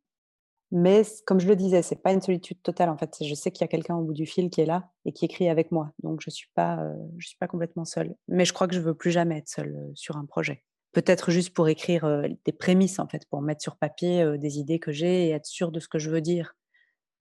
Mais 0.71 1.03
comme 1.25 1.39
je 1.39 1.47
le 1.47 1.55
disais, 1.55 1.81
c'est 1.81 2.01
pas 2.01 2.13
une 2.13 2.21
solitude 2.21 2.61
totale, 2.63 2.89
en 2.89 2.97
fait. 2.97 3.17
Je 3.23 3.33
sais 3.35 3.51
qu'il 3.51 3.61
y 3.63 3.65
a 3.65 3.67
quelqu'un 3.67 3.95
au 3.95 4.03
bout 4.03 4.13
du 4.13 4.25
fil 4.25 4.49
qui 4.49 4.61
est 4.61 4.65
là 4.65 4.89
et 5.05 5.11
qui 5.11 5.25
écrit 5.25 5.49
avec 5.49 5.71
moi. 5.71 5.91
Donc 6.01 6.21
je 6.23 6.29
suis 6.29 6.49
pas, 6.55 6.77
heu, 6.83 6.95
je 7.17 7.27
suis 7.27 7.37
pas 7.37 7.47
complètement 7.47 7.83
seule. 7.85 8.15
Mais 8.29 8.45
je 8.45 8.53
crois 8.53 8.67
que 8.67 8.75
je 8.75 8.79
veux 8.79 8.93
plus 8.93 9.11
jamais 9.11 9.39
être 9.39 9.49
seule, 9.49 9.75
heu, 9.75 9.91
sur 9.95 10.15
un 10.17 10.25
projet. 10.25 10.63
Peut-être 10.93 11.31
juste 11.31 11.53
pour 11.53 11.67
écrire, 11.69 12.05
des 12.45 12.51
prémices, 12.51 12.99
en 12.99 13.07
fait, 13.07 13.25
pour 13.29 13.41
mettre 13.41 13.61
sur 13.61 13.77
papier, 13.77 14.37
des 14.37 14.59
idées 14.59 14.79
que 14.79 14.91
j'ai 14.91 15.27
et 15.27 15.29
être 15.31 15.45
sûre 15.45 15.71
de 15.71 15.79
ce 15.79 15.87
que 15.87 15.99
je 15.99 16.09
veux 16.09 16.21
dire. 16.21 16.53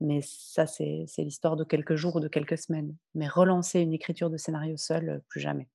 Mais 0.00 0.20
ça, 0.22 0.66
c'est 0.66 1.06
l'histoire 1.18 1.56
de 1.56 1.64
quelques 1.64 1.94
jours 1.96 2.16
ou 2.16 2.20
de 2.20 2.28
quelques 2.28 2.58
semaines. 2.58 2.96
Mais 3.14 3.28
relancer 3.28 3.80
une 3.80 3.92
écriture 3.92 4.30
de 4.30 4.36
scénario 4.36 4.76
seule, 4.76 5.08
heu, 5.10 5.22
plus 5.28 5.40
jamais. 5.40 5.68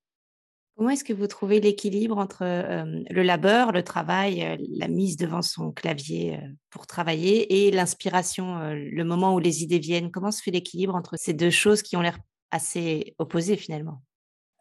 Comment 0.77 0.89
est-ce 0.89 1.05
que 1.05 1.13
vous 1.13 1.27
trouvez 1.27 1.61
l'équilibre 1.61 2.17
entre, 2.17 2.41
hem, 2.43 3.05
le 3.09 3.23
labeur, 3.23 3.71
le 3.71 3.81
travail, 3.83 4.43
heu, 4.43 4.57
la 4.77 4.89
mise 4.89 5.15
devant 5.15 5.41
son 5.41 5.71
clavier, 5.71 6.37
pour 6.69 6.85
travailler 6.85 7.67
et 7.67 7.71
l'inspiration, 7.71 8.59
le 8.73 9.03
moment 9.05 9.33
où 9.35 9.39
les 9.39 9.63
idées 9.63 9.79
viennent? 9.79 10.11
Comment 10.11 10.31
se 10.31 10.41
fait 10.43 10.51
l'équilibre 10.51 10.95
entre 10.95 11.15
ces 11.17 11.33
2 11.33 11.49
choses 11.49 11.81
qui 11.81 11.95
ont 11.95 12.01
l'air 12.01 12.17
assez 12.51 13.15
opposées 13.19 13.55
finalement? 13.57 14.01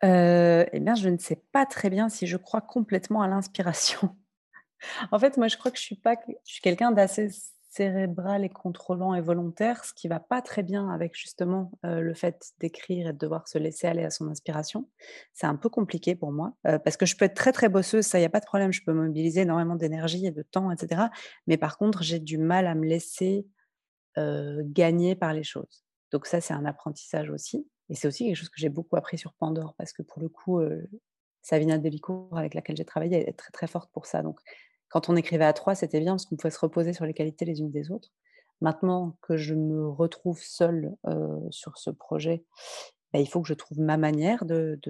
Et 0.03 0.81
bien, 0.81 0.95
je 0.95 1.09
ne 1.09 1.19
sais 1.19 1.43
pas 1.53 1.67
très 1.67 1.91
bien 1.91 2.09
si 2.09 2.27
je 2.27 2.37
crois 2.37 2.61
complètement 2.61 3.23
à 3.23 3.29
l'inspiration. 3.29 4.17
En 5.13 5.19
fait, 5.19 5.37
moi, 5.39 5.49
je 5.49 5.57
crois 5.57 5.71
que 5.71 5.79
je 5.79 5.83
suis 5.85 5.97
pas 5.97 6.17
je 6.29 6.53
suis 6.53 6.61
quelqu'un 6.63 6.93
d'assez 6.93 7.29
cérébral 7.75 8.45
et 8.45 8.49
contrôlant 8.49 9.15
et 9.15 9.21
volontaire, 9.21 9.85
ce 9.85 9.93
qui 9.93 10.07
va 10.09 10.21
pas 10.21 10.41
très 10.43 10.63
bien 10.63 10.91
avec 10.91 11.17
justement, 11.17 11.73
le 11.83 12.15
fait 12.15 12.53
d'écrire 12.61 13.09
et 13.09 13.13
de 13.13 13.19
devoir 13.19 13.49
se 13.49 13.59
laisser 13.59 13.87
aller 13.87 14.05
à 14.05 14.11
son 14.11 14.29
inspiration. 14.29 14.89
C'est 15.33 15.47
un 15.47 15.57
peu 15.57 15.69
compliqué 15.69 16.15
pour 16.15 16.31
moi, 16.31 16.55
parce 16.63 16.97
que 16.97 17.07
je 17.07 17.17
peux 17.17 17.25
être 17.25 17.35
très, 17.35 17.53
très 17.53 17.69
bosseuse, 17.69 18.07
ça, 18.07 18.21
y 18.21 18.25
a 18.25 18.31
pas 18.31 18.41
de 18.41 18.47
problème. 18.47 18.73
Je 18.73 18.83
peux 18.85 18.93
mobiliser 18.93 19.41
énormément 19.41 19.75
d'énergie 19.75 20.27
et 20.27 20.31
de 20.31 20.43
temps 20.43 20.71
et 20.71 20.77
cetera. 20.77 21.11
Mais 21.47 21.57
par 21.57 21.77
contre, 21.77 22.03
j'ai 22.03 22.21
du 22.21 22.39
mal 22.39 22.67
à 22.67 22.75
me 22.75 22.87
laisser, 22.87 23.47
gagner 24.17 25.17
par 25.17 25.33
les 25.33 25.43
choses. 25.43 25.85
Donc 26.13 26.27
ça, 26.27 26.41
c'est 26.41 26.55
un 26.55 26.65
apprentissage 26.65 27.31
aussi 27.31 27.67
et 27.89 27.97
c'est 27.97 28.07
aussi 28.07 28.25
quelque 28.25 28.37
chose 28.37 28.51
que 28.51 28.61
j'ai 28.61 28.69
beaucoup 28.69 28.97
appris 28.97 29.19
sur 29.19 29.33
Pandore 29.33 29.75
parce 29.77 29.93
que 29.93 30.03
pour 30.03 30.23
le 30.23 30.29
coup, 30.29 30.63
Savina 31.43 31.77
Delicourt 31.79 32.39
avec 32.39 32.55
laquelle 32.55 32.77
j'ai 32.77 32.85
travaillé, 32.85 33.29
est 33.29 33.33
très, 33.33 33.51
très 33.51 33.67
forte 33.67 33.91
pour 33.93 34.07
ça. 34.07 34.23
Donc 34.23 34.41
quand 34.89 35.09
on 35.09 35.17
écrivait 35.17 35.45
à 35.45 35.53
3, 35.53 35.75
c'était 35.75 36.01
bien 36.01 36.13
parce 36.13 36.27
qu'on 36.27 36.37
pouvait 36.37 36.51
se 36.51 36.59
reposer 36.61 36.93
sur 36.93 37.05
les 37.07 37.15
qualités 37.15 37.45
les 37.45 37.61
unes 37.61 37.71
des 37.71 37.91
autres. 37.91 38.11
Maintenant 38.61 39.17
que 39.23 39.37
je 39.37 39.55
me 39.55 39.89
retrouve 39.89 40.41
seule, 40.41 40.95
heu, 41.09 41.41
sur 41.51 41.79
ce 41.79 41.91
projet, 41.91 42.45
bah, 43.13 43.21
il 43.21 43.29
faut 43.29 43.43
que 43.43 43.49
je 43.49 43.55
trouve 43.55 43.81
ma 43.81 43.97
manière 43.97 44.45
de 44.45 44.81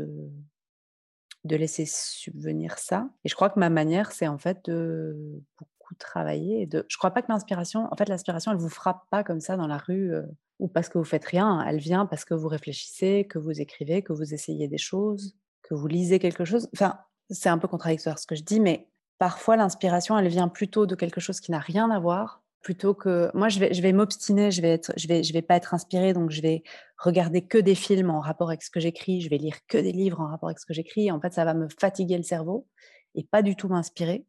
de 1.45 1.57
laisser 1.57 1.85
subvenir 1.87 2.79
ça 2.79 3.09
et 3.25 3.29
je 3.29 3.35
crois 3.35 3.51
que 3.51 3.59
ma 3.59 3.69
manière, 3.71 4.13
c'est 4.13 4.29
en 4.29 4.39
fait 4.39 4.65
de 4.65 5.43
beaucoup 5.59 5.95
travailler 5.99 6.69
je 6.73 6.97
crois 6.97 7.11
pas 7.11 7.21
que 7.23 7.31
l'inspiration 7.31 7.87
en 7.91 7.97
fait, 7.97 8.09
l'inspiration, 8.09 8.53
elle 8.53 8.59
vous 8.59 8.71
frappe 8.71 9.03
pas 9.11 9.23
comme 9.25 9.41
ça 9.41 9.57
dans 9.57 9.67
la 9.67 9.77
rue, 9.77 10.13
heu, 10.15 10.27
ou 10.59 10.69
parce 10.69 10.89
que 10.89 10.99
vous 10.99 11.05
faites 11.05 11.25
rien. 11.25 11.63
Elle 11.67 11.79
vient 11.79 12.07
parce 12.07 12.25
que 12.25 12.35
vous 12.35 12.49
réfléchissez, 12.49 13.27
que 13.29 13.39
vous 13.39 13.61
écrivez, 13.61 14.03
que 14.03 14.13
vous 14.13 14.33
essayez 14.33 14.69
des 14.69 14.79
choses, 14.79 15.37
que 15.63 15.75
vous 15.75 15.87
lisez 15.87 16.19
quelque 16.19 16.45
chose. 16.45 16.69
Enfin, 16.75 16.99
c'est 17.31 17.49
un 17.49 17.59
peu 17.59 17.69
contradictoire 17.69 18.19
ce 18.19 18.27
que 18.27 18.35
je 18.35 18.43
dis, 18.43 18.61
mais 18.61 18.89
parfois 19.19 19.57
l'inspiration, 19.57 20.19
elle 20.19 20.29
vient 20.29 20.49
plutôt 20.49 20.87
de 20.87 20.95
quelque 20.95 21.21
chose 21.21 21.41
qui 21.41 21.51
n'a 21.51 21.59
rien 21.59 21.91
à 21.91 21.99
voir 21.99 22.45
Plutôt 22.65 22.95
que 22.95 23.31
moi, 23.35 23.51
je 23.51 23.59
vais 23.59 23.93
m'obstiner, 23.93 24.51
je 24.51 24.63
vais 24.63 24.71
être 24.71 24.95
je 24.97 25.07
vais 25.07 25.21
vais 25.21 25.43
pas 25.43 25.55
être 25.55 25.75
inspirée, 25.75 26.15
donc 26.15 26.31
je 26.31 26.41
vais 26.41 26.63
regarder 26.97 27.43
que 27.47 27.59
des 27.59 27.75
films 27.75 28.09
en 28.09 28.21
rapport 28.21 28.49
avec 28.49 28.63
ce 28.63 28.71
que 28.71 28.81
j'écris, 28.81 29.21
je 29.21 29.29
vais 29.29 29.37
lire 29.37 29.57
que 29.69 29.77
des 29.77 29.93
livres 29.93 30.23
en 30.23 30.29
rapport 30.29 30.49
avec 30.49 30.59
ce 30.59 30.65
que 30.65 30.73
j'écris. 30.73 31.11
En 31.11 31.21
fait, 31.21 31.35
ça 31.35 31.45
va 31.45 31.53
me 31.53 31.69
fatiguer 31.79 32.17
le 32.17 32.23
cerveau 32.23 32.67
et 33.15 33.23
pas 33.23 33.43
du 33.43 33.55
tout 33.55 33.69
m'inspirer. 33.69 34.25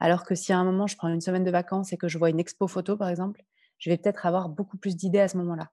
Alors 0.00 0.24
que 0.24 0.34
si 0.34 0.52
à 0.52 0.58
un 0.58 0.64
moment, 0.64 0.88
je 0.88 0.96
prends 0.96 1.06
une 1.06 1.20
semaine 1.20 1.44
de 1.44 1.50
vacances 1.52 1.92
et 1.92 1.96
que 1.96 2.08
je 2.08 2.18
vois 2.18 2.28
une 2.28 2.40
expo 2.40 2.66
photo, 2.66 2.96
par 2.96 3.08
exemple, 3.08 3.44
je 3.78 3.88
vais 3.88 3.96
peut-être 3.96 4.26
avoir 4.26 4.48
beaucoup 4.48 4.78
plus 4.78 4.96
d'idées 4.96 5.20
à 5.20 5.28
ce 5.28 5.36
moment-là. 5.36 5.70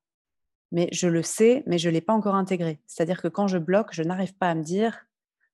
Mais 0.72 0.90
je 0.92 1.08
le 1.08 1.24
sais, 1.24 1.64
mais 1.66 1.80
je 1.80 1.90
l'ai 1.90 2.02
pas 2.02 2.14
encore 2.14 2.36
intégré. 2.36 2.80
C'est-à-dire 2.86 3.24
que 3.24 3.28
quand 3.28 3.48
je 3.48 3.58
bloque, 3.58 3.90
je 3.92 4.04
n'arrive 4.04 4.36
pas 4.36 4.52
à 4.52 4.56
me 4.56 4.62
dire: 4.62 5.08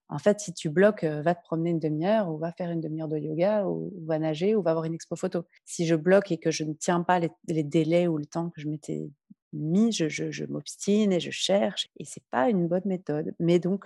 en 0.10 0.20
fait, 0.20 0.40
si 0.40 0.54
tu 0.54 0.70
bloques, 0.70 1.04
heu, 1.04 1.22
va 1.22 1.36
te 1.36 1.44
promener 1.44 1.70
une 1.72 1.80
demi-heure 1.80 2.30
ou 2.30 2.38
va 2.38 2.52
faire 2.52 2.72
une 2.72 2.82
demi-heure 2.82 3.08
de 3.08 3.18
yoga 3.18 3.66
ou 3.68 3.92
va 4.06 4.20
nager 4.20 4.56
ou 4.56 4.62
va 4.64 4.74
voir 4.74 4.86
une 4.86 4.94
expo 4.96 5.16
photo. 5.16 5.44
Si 5.66 5.86
je 5.86 5.96
bloque 5.96 6.32
et 6.32 6.38
que 6.40 6.52
je 6.52 6.64
ne 6.64 6.74
tiens 6.74 7.02
pas 7.04 7.20
les 7.20 7.64
délais 7.64 8.08
ou 8.08 8.18
le 8.18 8.26
temps 8.26 8.50
que 8.50 8.62
je 8.62 8.68
m'étais 8.68 9.10
mis, 9.54 9.92
je 9.92 10.08
je 10.10 10.32
je 10.32 10.46
m'obstine 10.46 11.12
et 11.12 11.20
je 11.20 11.32
cherche 11.32 11.88
et 12.00 12.06
c'est 12.06 12.24
pas 12.32 12.50
une 12.50 12.68
bonne 12.68 12.84
méthode. 12.86 13.34
Mais 13.40 13.60
donc, 13.60 13.86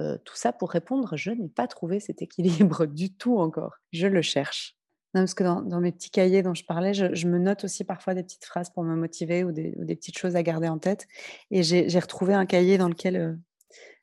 heu, 0.00 0.18
tout 0.24 0.36
ça 0.36 0.52
pour 0.52 0.70
répondre, 0.70 1.16
je 1.16 1.30
n'ai 1.30 1.48
pas 1.48 1.66
trouvé 1.68 2.00
cet 2.00 2.22
équilibre 2.22 2.86
du 2.86 3.12
tout 3.14 3.38
encore. 3.38 3.74
Je 3.92 4.06
le 4.06 4.22
cherche. 4.22 4.76
Parce 5.12 5.32
que 5.34 5.44
dans 5.44 5.80
mes 5.80 5.92
petits 5.92 6.10
cahiers 6.10 6.42
dont 6.42 6.52
je 6.54 6.64
parlais, 6.64 6.92
je 6.92 7.26
me 7.28 7.38
note 7.38 7.64
aussi 7.64 7.84
parfois 7.84 8.12
des 8.14 8.22
petites 8.22 8.44
phrases 8.44 8.68
pour 8.70 8.82
me 8.84 8.94
motiver 8.96 9.44
ou 9.44 9.52
des 9.52 9.72
petites 9.96 10.18
choses 10.18 10.36
à 10.36 10.42
garder 10.42 10.68
en 10.68 10.78
tête 10.78 11.06
et 11.50 11.62
j'ai 11.62 11.98
retrouvé 11.98 12.34
un 12.34 12.44
cahier 12.46 12.76
dans 12.76 12.88
lequel, 12.88 13.16
heu 13.16 13.38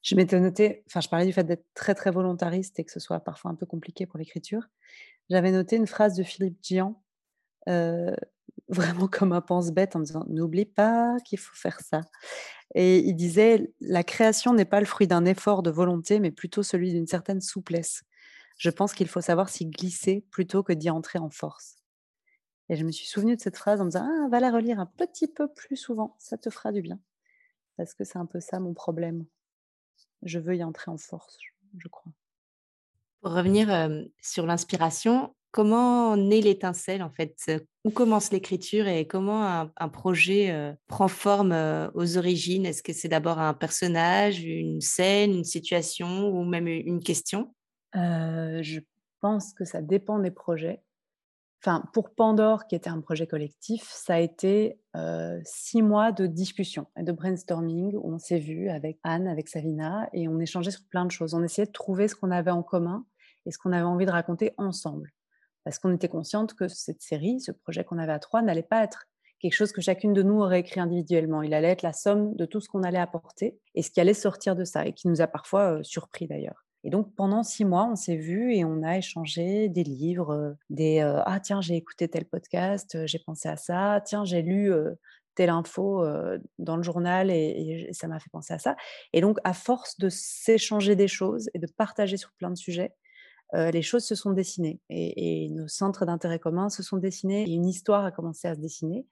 je 0.03 0.15
m'étais 0.15 0.39
noté 0.39 0.83
enfin, 0.87 1.01
je 1.01 1.09
parlais 1.09 1.25
du 1.27 1.33
fait 1.33 1.45
d'être 1.45 1.65
très, 1.75 1.95
très 1.95 2.11
volontariste 2.11 2.79
et 2.79 2.85
que 2.85 2.91
ce 2.93 3.01
soit 3.01 3.21
parfois 3.21 3.51
un 3.51 3.55
peu 3.55 3.65
compliqué 3.67 4.05
pour 4.07 4.19
l'écriture. 4.19 4.63
J'avais 5.29 5.51
noté 5.51 5.77
une 5.77 5.87
phrase 5.87 6.15
de 6.15 6.23
Philippe 6.23 6.59
Djian, 6.63 7.01
heu, 7.69 8.15
vraiment 8.69 9.07
comme 9.07 9.33
un 9.33 9.41
pense-bête 9.41 9.95
en 9.95 9.99
me 9.99 10.05
disant: 10.05 10.25
«N'oublie 10.29 10.65
pas 10.65 11.17
qu'il 11.25 11.39
faut 11.39 11.55
faire 11.55 11.79
ça» 11.81 12.01
et 12.75 12.99
il 12.99 13.15
disait: 13.15 13.73
«La 13.81 14.03
création 14.03 14.53
n'est 14.53 14.65
pas 14.65 14.79
le 14.81 14.85
fruit 14.85 15.07
d'un 15.07 15.25
effort 15.25 15.63
de 15.63 15.71
volonté, 15.71 16.19
mais 16.19 16.31
plutôt 16.31 16.63
celui 16.63 16.91
d'une 16.93 17.07
certaine 17.07 17.41
souplesse. 17.41 18.03
Je 18.57 18.69
pense 18.71 18.93
qu'il 18.93 19.07
faut 19.09 19.21
savoir 19.21 19.49
s'y 19.49 19.65
glisser 19.67 20.25
plutôt 20.31 20.63
que 20.63 20.73
d'y 20.73 20.89
entrer 20.89 21.19
en 21.19 21.29
force» 21.29 21.77
et 22.69 22.75
je 22.75 22.85
me 22.85 22.91
suis 22.91 23.07
souvenue 23.07 23.35
de 23.37 23.41
cette 23.41 23.57
phrase 23.57 23.79
en 23.81 23.85
me 23.85 23.89
disant: 23.91 24.05
«Ah, 24.09 24.27
va 24.29 24.39
la 24.41 24.51
relire 24.51 24.79
un 24.79 24.85
petit 24.85 25.27
peu 25.29 25.47
plus 25.53 25.75
souvent, 25.77 26.15
ça 26.19 26.37
te 26.37 26.49
fera 26.49 26.71
du 26.73 26.81
bien» 26.81 26.99
parce 27.77 27.93
que 27.95 28.03
c'est 28.05 28.19
un 28.19 28.25
peu 28.27 28.39
ça 28.41 28.59
mon 28.59 28.73
problème. 28.73 29.25
Je 30.25 30.39
veux 30.39 30.55
y 30.55 30.63
entrer 30.63 30.91
en 30.91 30.97
force, 30.97 31.37
je 31.77 31.87
crois. 31.87 32.11
Pour 33.21 33.33
revenir, 33.33 33.69
hem, 33.71 34.07
sur 34.21 34.45
l'inspiration, 34.45 35.33
comment 35.51 36.17
naît 36.17 36.41
l'étincelle 36.41 37.01
en 37.03 37.09
fait? 37.11 37.35
Heu, 37.49 37.65
où 37.85 37.89
commence 37.91 38.31
l'écriture 38.31 38.87
et 38.87 39.07
comment 39.07 39.43
un 39.45 39.71
un 39.77 39.89
projet, 39.89 40.51
heu, 40.51 40.75
prend 40.87 41.07
forme, 41.07 41.53
aux 41.93 42.17
origines? 42.17 42.65
Est-ce 42.65 42.83
que 42.83 42.93
c'est 42.93 43.07
d'abord 43.07 43.39
un 43.39 43.53
personnage, 43.53 44.43
une 44.43 44.81
scène, 44.81 45.33
une 45.33 45.43
situation 45.45 46.27
ou 46.29 46.43
même 46.45 46.67
une 46.67 47.01
question? 47.01 47.53
Je 47.93 48.79
pense 49.21 49.53
que 49.53 49.65
ça 49.65 49.81
dépend 49.81 50.19
des 50.19 50.31
projets. 50.31 50.83
Enfin, 51.65 51.81
pour 51.93 52.13
Pandore, 52.13 52.67
qui 52.67 52.75
était 52.75 52.89
un 52.89 52.99
projet 52.99 53.25
collectif, 53.25 53.83
ça 53.89 54.15
a 54.15 54.19
été, 54.19 54.77
heu, 54.97 55.39
6 55.45 55.81
mois 55.81 56.11
de 56.11 56.27
discussion 56.27 56.87
et 56.99 57.03
de 57.03 57.13
brainstorming 57.13 57.95
où 57.95 58.13
on 58.13 58.19
s'est 58.19 58.37
vu 58.39 58.67
avec 58.69 58.99
Anne, 59.03 59.29
avec 59.29 59.47
Savina 59.47 60.09
et 60.11 60.27
on 60.27 60.41
échangeait 60.41 60.71
sur 60.71 60.83
plein 60.89 61.05
de 61.05 61.11
choses. 61.11 61.33
On 61.33 61.41
essayait 61.41 61.65
de 61.65 61.71
trouver 61.71 62.09
ce 62.09 62.15
qu'on 62.15 62.31
avait 62.31 62.51
en 62.51 62.63
commun 62.63 63.05
et 63.45 63.51
ce 63.51 63.57
qu'on 63.57 63.71
avait 63.71 63.83
envie 63.83 64.05
de 64.05 64.11
raconter 64.11 64.53
ensemble. 64.57 65.13
Parce 65.63 65.79
qu'on 65.79 65.93
était 65.95 66.09
consciente 66.09 66.53
que 66.53 66.67
cette 66.67 67.01
série, 67.01 67.39
ce 67.39 67.53
projet 67.53 67.85
qu'on 67.85 67.97
avait 67.97 68.11
à 68.11 68.19
3 68.19 68.41
n'allait 68.41 68.61
pas 68.61 68.83
être 68.83 69.05
quelque 69.39 69.53
chose 69.55 69.71
que 69.71 69.81
chacune 69.81 70.11
de 70.11 70.21
nous 70.21 70.41
aurait 70.41 70.59
écrit 70.59 70.81
individuellement. 70.81 71.43
Il 71.43 71.53
allait 71.53 71.69
être 71.69 71.81
la 71.81 71.93
somme 71.93 72.35
de 72.35 72.45
tout 72.45 72.59
ce 72.59 72.67
qu'on 72.67 72.83
allait 72.83 72.99
apporter 72.99 73.57
et 73.73 73.83
ce 73.83 73.89
qui 73.89 74.01
allait 74.01 74.13
sortir 74.13 74.57
de 74.57 74.65
ça 74.65 74.85
et 74.85 74.91
qui 74.91 75.07
nous 75.07 75.21
a 75.21 75.27
parfois, 75.27 75.79
heu, 75.79 75.83
surpris 75.85 76.27
d'ailleurs. 76.27 76.65
Et 76.83 76.89
donc 76.89 77.15
pendant 77.15 77.43
6 77.43 77.65
mois, 77.65 77.85
on 77.91 77.95
s'est 77.95 78.17
vus 78.17 78.53
et 78.55 78.65
on 78.65 78.83
a 78.83 78.97
échangé 78.97 79.69
des 79.69 79.83
livres, 79.83 80.33
heu, 80.33 80.57
des, 80.69 80.99
heu: 81.01 81.21
«Ah 81.25 81.39
tiens, 81.39 81.61
j'ai 81.61 81.75
écouté 81.75 82.07
tel 82.09 82.25
podcast, 82.25 82.95
heu, 82.95 83.07
j'ai 83.07 83.19
pensé 83.19 83.47
à 83.49 83.57
ça. 83.57 84.01
Tiens, 84.05 84.25
j'ai 84.25 84.41
lu, 84.41 84.71
telle 85.35 85.49
info, 85.49 86.05
dans 86.59 86.77
le 86.77 86.83
journal 86.83 87.31
et 87.31 87.89
ça 87.93 88.07
m'a 88.07 88.19
fait 88.19 88.29
penser 88.31 88.53
à 88.53 88.59
ça». 88.59 88.75
Et 89.13 89.21
donc 89.21 89.39
à 89.43 89.53
force 89.53 89.97
de 89.99 90.09
s'échanger 90.09 90.95
des 90.95 91.07
choses 91.07 91.49
et 91.53 91.59
de 91.59 91.67
partager 91.67 92.17
sur 92.17 92.31
plein 92.33 92.49
de 92.51 92.57
sujets, 92.57 92.93
les 93.53 93.81
choses 93.83 94.05
se 94.05 94.15
sont 94.15 94.31
dessinées 94.33 94.81
et 94.89 95.45
et 95.45 95.49
nos 95.49 95.67
centres 95.67 96.05
d'intérêt 96.05 96.39
communs 96.39 96.69
se 96.69 96.83
sont 96.83 96.97
dessinés 96.97 97.43
et 97.43 97.53
une 97.53 97.67
histoire 97.67 98.05
a 98.05 98.11
commencé 98.11 98.47
à 98.47 98.55
se 98.55 98.59
dessiner 98.61 99.07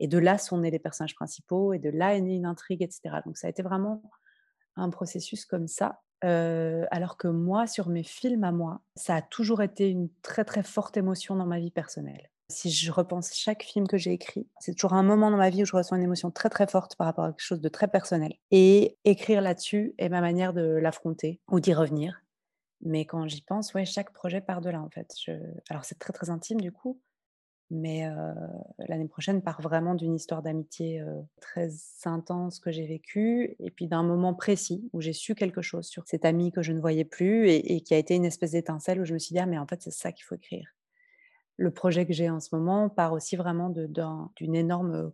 et 0.00 0.08
de 0.08 0.18
là 0.18 0.38
sont 0.38 0.58
nés 0.58 0.70
les 0.72 0.80
personnages 0.80 1.14
principaux 1.16 1.72
et 1.74 1.78
de 1.80 1.90
là 1.90 2.16
est 2.16 2.20
née 2.22 2.34
une 2.36 2.46
intrigue 2.46 2.82
et 2.82 2.90
cetera. 2.90 3.22
Donc 3.22 3.38
ça 3.38 3.46
a 3.48 3.50
été 3.50 3.62
vraiment 3.62 4.02
un 4.76 4.90
processus 4.90 5.46
comme 5.46 5.68
ça, 5.68 6.02
alors 6.22 7.16
que 7.16 7.28
moi, 7.28 7.66
sur 7.66 7.88
mes 7.88 8.02
films 8.02 8.44
à 8.44 8.52
moi, 8.52 8.80
ça 8.96 9.16
a 9.16 9.22
toujours 9.22 9.62
été 9.62 9.88
une 9.88 10.08
très, 10.22 10.44
très 10.44 10.62
forte 10.62 10.96
émotion 10.96 11.36
dans 11.36 11.46
ma 11.46 11.58
vie 11.58 11.70
personnelle. 11.70 12.30
Si 12.50 12.70
je 12.70 12.92
repense 12.92 13.34
chaque 13.34 13.62
film 13.62 13.86
que 13.86 13.96
j'ai 13.96 14.12
écrit, 14.12 14.46
c'est 14.60 14.74
toujours 14.74 14.92
un 14.92 15.02
moment 15.02 15.30
dans 15.30 15.38
ma 15.38 15.48
vie 15.48 15.62
où 15.62 15.66
je 15.66 15.74
ressens 15.74 15.96
une 15.96 16.02
émotion 16.02 16.30
très, 16.30 16.50
très 16.50 16.66
forte 16.66 16.94
par 16.96 17.06
rapport 17.06 17.24
à 17.24 17.28
quelque 17.30 17.40
chose 17.40 17.60
de 17.60 17.68
très 17.70 17.88
personnel 17.88 18.34
et 18.50 18.98
écrire 19.04 19.40
là-dessus 19.40 19.94
est 19.96 20.10
ma 20.10 20.20
manière 20.20 20.52
de 20.52 20.62
l'affronter 20.62 21.40
ou 21.50 21.58
d'y 21.58 21.72
revenir. 21.72 22.20
Mais 22.82 23.06
quand 23.06 23.26
j'y 23.26 23.40
pense, 23.40 23.72
ouais, 23.72 23.86
chaque 23.86 24.12
projet 24.12 24.42
part 24.42 24.60
de 24.60 24.68
là, 24.68 24.82
en 24.82 24.90
fait. 24.90 25.14
Alors 25.70 25.86
c'est 25.86 25.98
très, 25.98 26.12
très 26.12 26.28
intime 26.28 26.60
du 26.60 26.70
coup, 26.70 27.00
mais 27.70 28.06
l'année 28.88 29.08
prochaine 29.08 29.42
part 29.42 29.60
vraiment 29.62 29.94
d'une 29.94 30.14
histoire 30.14 30.42
d'amitié, 30.42 31.02
très 31.40 31.70
intense 32.04 32.60
que 32.60 32.70
j'ai 32.70 32.86
vécue 32.86 33.56
et 33.58 33.70
puis 33.70 33.86
d'un 33.88 34.02
moment 34.02 34.34
précis 34.34 34.88
où 34.92 35.00
j'ai 35.00 35.12
su 35.12 35.34
quelque 35.34 35.62
chose 35.62 35.86
sur 35.86 36.06
cet 36.06 36.24
ami 36.24 36.52
que 36.52 36.62
je 36.62 36.72
ne 36.72 36.80
voyais 36.80 37.04
plus 37.04 37.48
et 37.48 37.74
et 37.74 37.80
qui 37.80 37.94
a 37.94 37.98
été 37.98 38.14
une 38.14 38.24
espèce 38.26 38.52
d'étincelle 38.52 39.00
où 39.00 39.04
je 39.04 39.14
me 39.14 39.18
suis 39.18 39.32
dit: 39.34 39.38
«Ah 39.40 39.46
mais 39.46 39.58
en 39.58 39.66
fait, 39.66 39.82
c'est 39.82 39.90
ça 39.92 40.12
qu'il 40.12 40.24
faut 40.24 40.34
écrire». 40.36 40.74
Le 41.56 41.70
projet 41.72 42.06
que 42.06 42.12
j'ai 42.12 42.30
en 42.30 42.40
ce 42.40 42.54
moment 42.54 42.88
part 42.88 43.12
aussi 43.12 43.36
vraiment 43.36 43.70
d'une 43.70 44.54
énorme, 44.54 45.12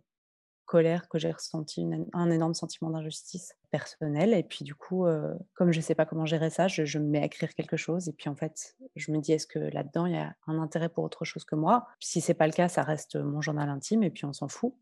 colère 0.71 1.09
que 1.09 1.19
j'ai 1.19 1.31
ressentie, 1.31 1.81
une 1.81 2.05
un 2.13 2.31
énorme 2.31 2.53
sentiment 2.55 2.89
d'injustice 2.91 3.53
personnelle 3.71 4.33
et 4.33 4.43
puis 4.43 4.63
du 4.65 4.75
coup, 4.75 5.05
heu, 5.07 5.35
comme 5.55 5.71
je 5.73 5.79
ne 5.79 5.83
sais 5.83 5.95
pas 5.95 6.05
comment 6.05 6.25
gérer 6.25 6.49
ça, 6.49 6.67
je 6.67 6.85
je 6.85 6.99
me 6.99 7.05
mets 7.07 7.21
à 7.21 7.25
écrire 7.25 7.53
quelque 7.55 7.77
chose 7.77 8.07
et 8.09 8.13
puis 8.13 8.29
en 8.29 8.35
fait, 8.35 8.75
je 8.95 9.11
me 9.11 9.19
dis: 9.19 9.33
«Est-ce 9.33 9.47
que 9.47 9.59
là-dedans, 9.59 10.05
il 10.07 10.13
y 10.15 10.17
a 10.17 10.35
un 10.47 10.59
intérêt 10.59 10.89
pour 10.89 11.03
autre 11.03 11.25
chose 11.25 11.45
que 11.45 11.55
moi?» 11.55 11.87
si 11.99 12.21
c'est 12.21 12.33
pas 12.35 12.47
le 12.47 12.53
cas, 12.53 12.69
ça 12.69 12.83
reste, 12.83 13.15
mon 13.17 13.41
journal 13.41 13.69
intime 13.69 14.03
et 14.03 14.11
puis 14.11 14.25
on 14.25 14.33
s'en 14.33 14.47
fout 14.47 14.75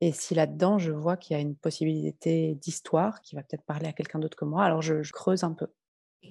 et 0.00 0.12
si 0.12 0.34
là-dedans, 0.34 0.78
je 0.78 0.92
vois 0.92 1.16
qu'il 1.16 1.36
y 1.36 1.38
a 1.38 1.42
une 1.42 1.56
possibilité 1.56 2.54
d'histoire 2.56 3.20
qui 3.22 3.36
va 3.36 3.42
peut-être 3.42 3.64
parler 3.64 3.86
à 3.88 3.92
quelqu'un 3.92 4.18
d'autre 4.20 4.36
que 4.38 4.44
moi, 4.44 4.64
alors 4.64 4.82
je 4.82 5.02
creuse 5.12 5.44
un 5.44 5.52
peu. 5.54 5.68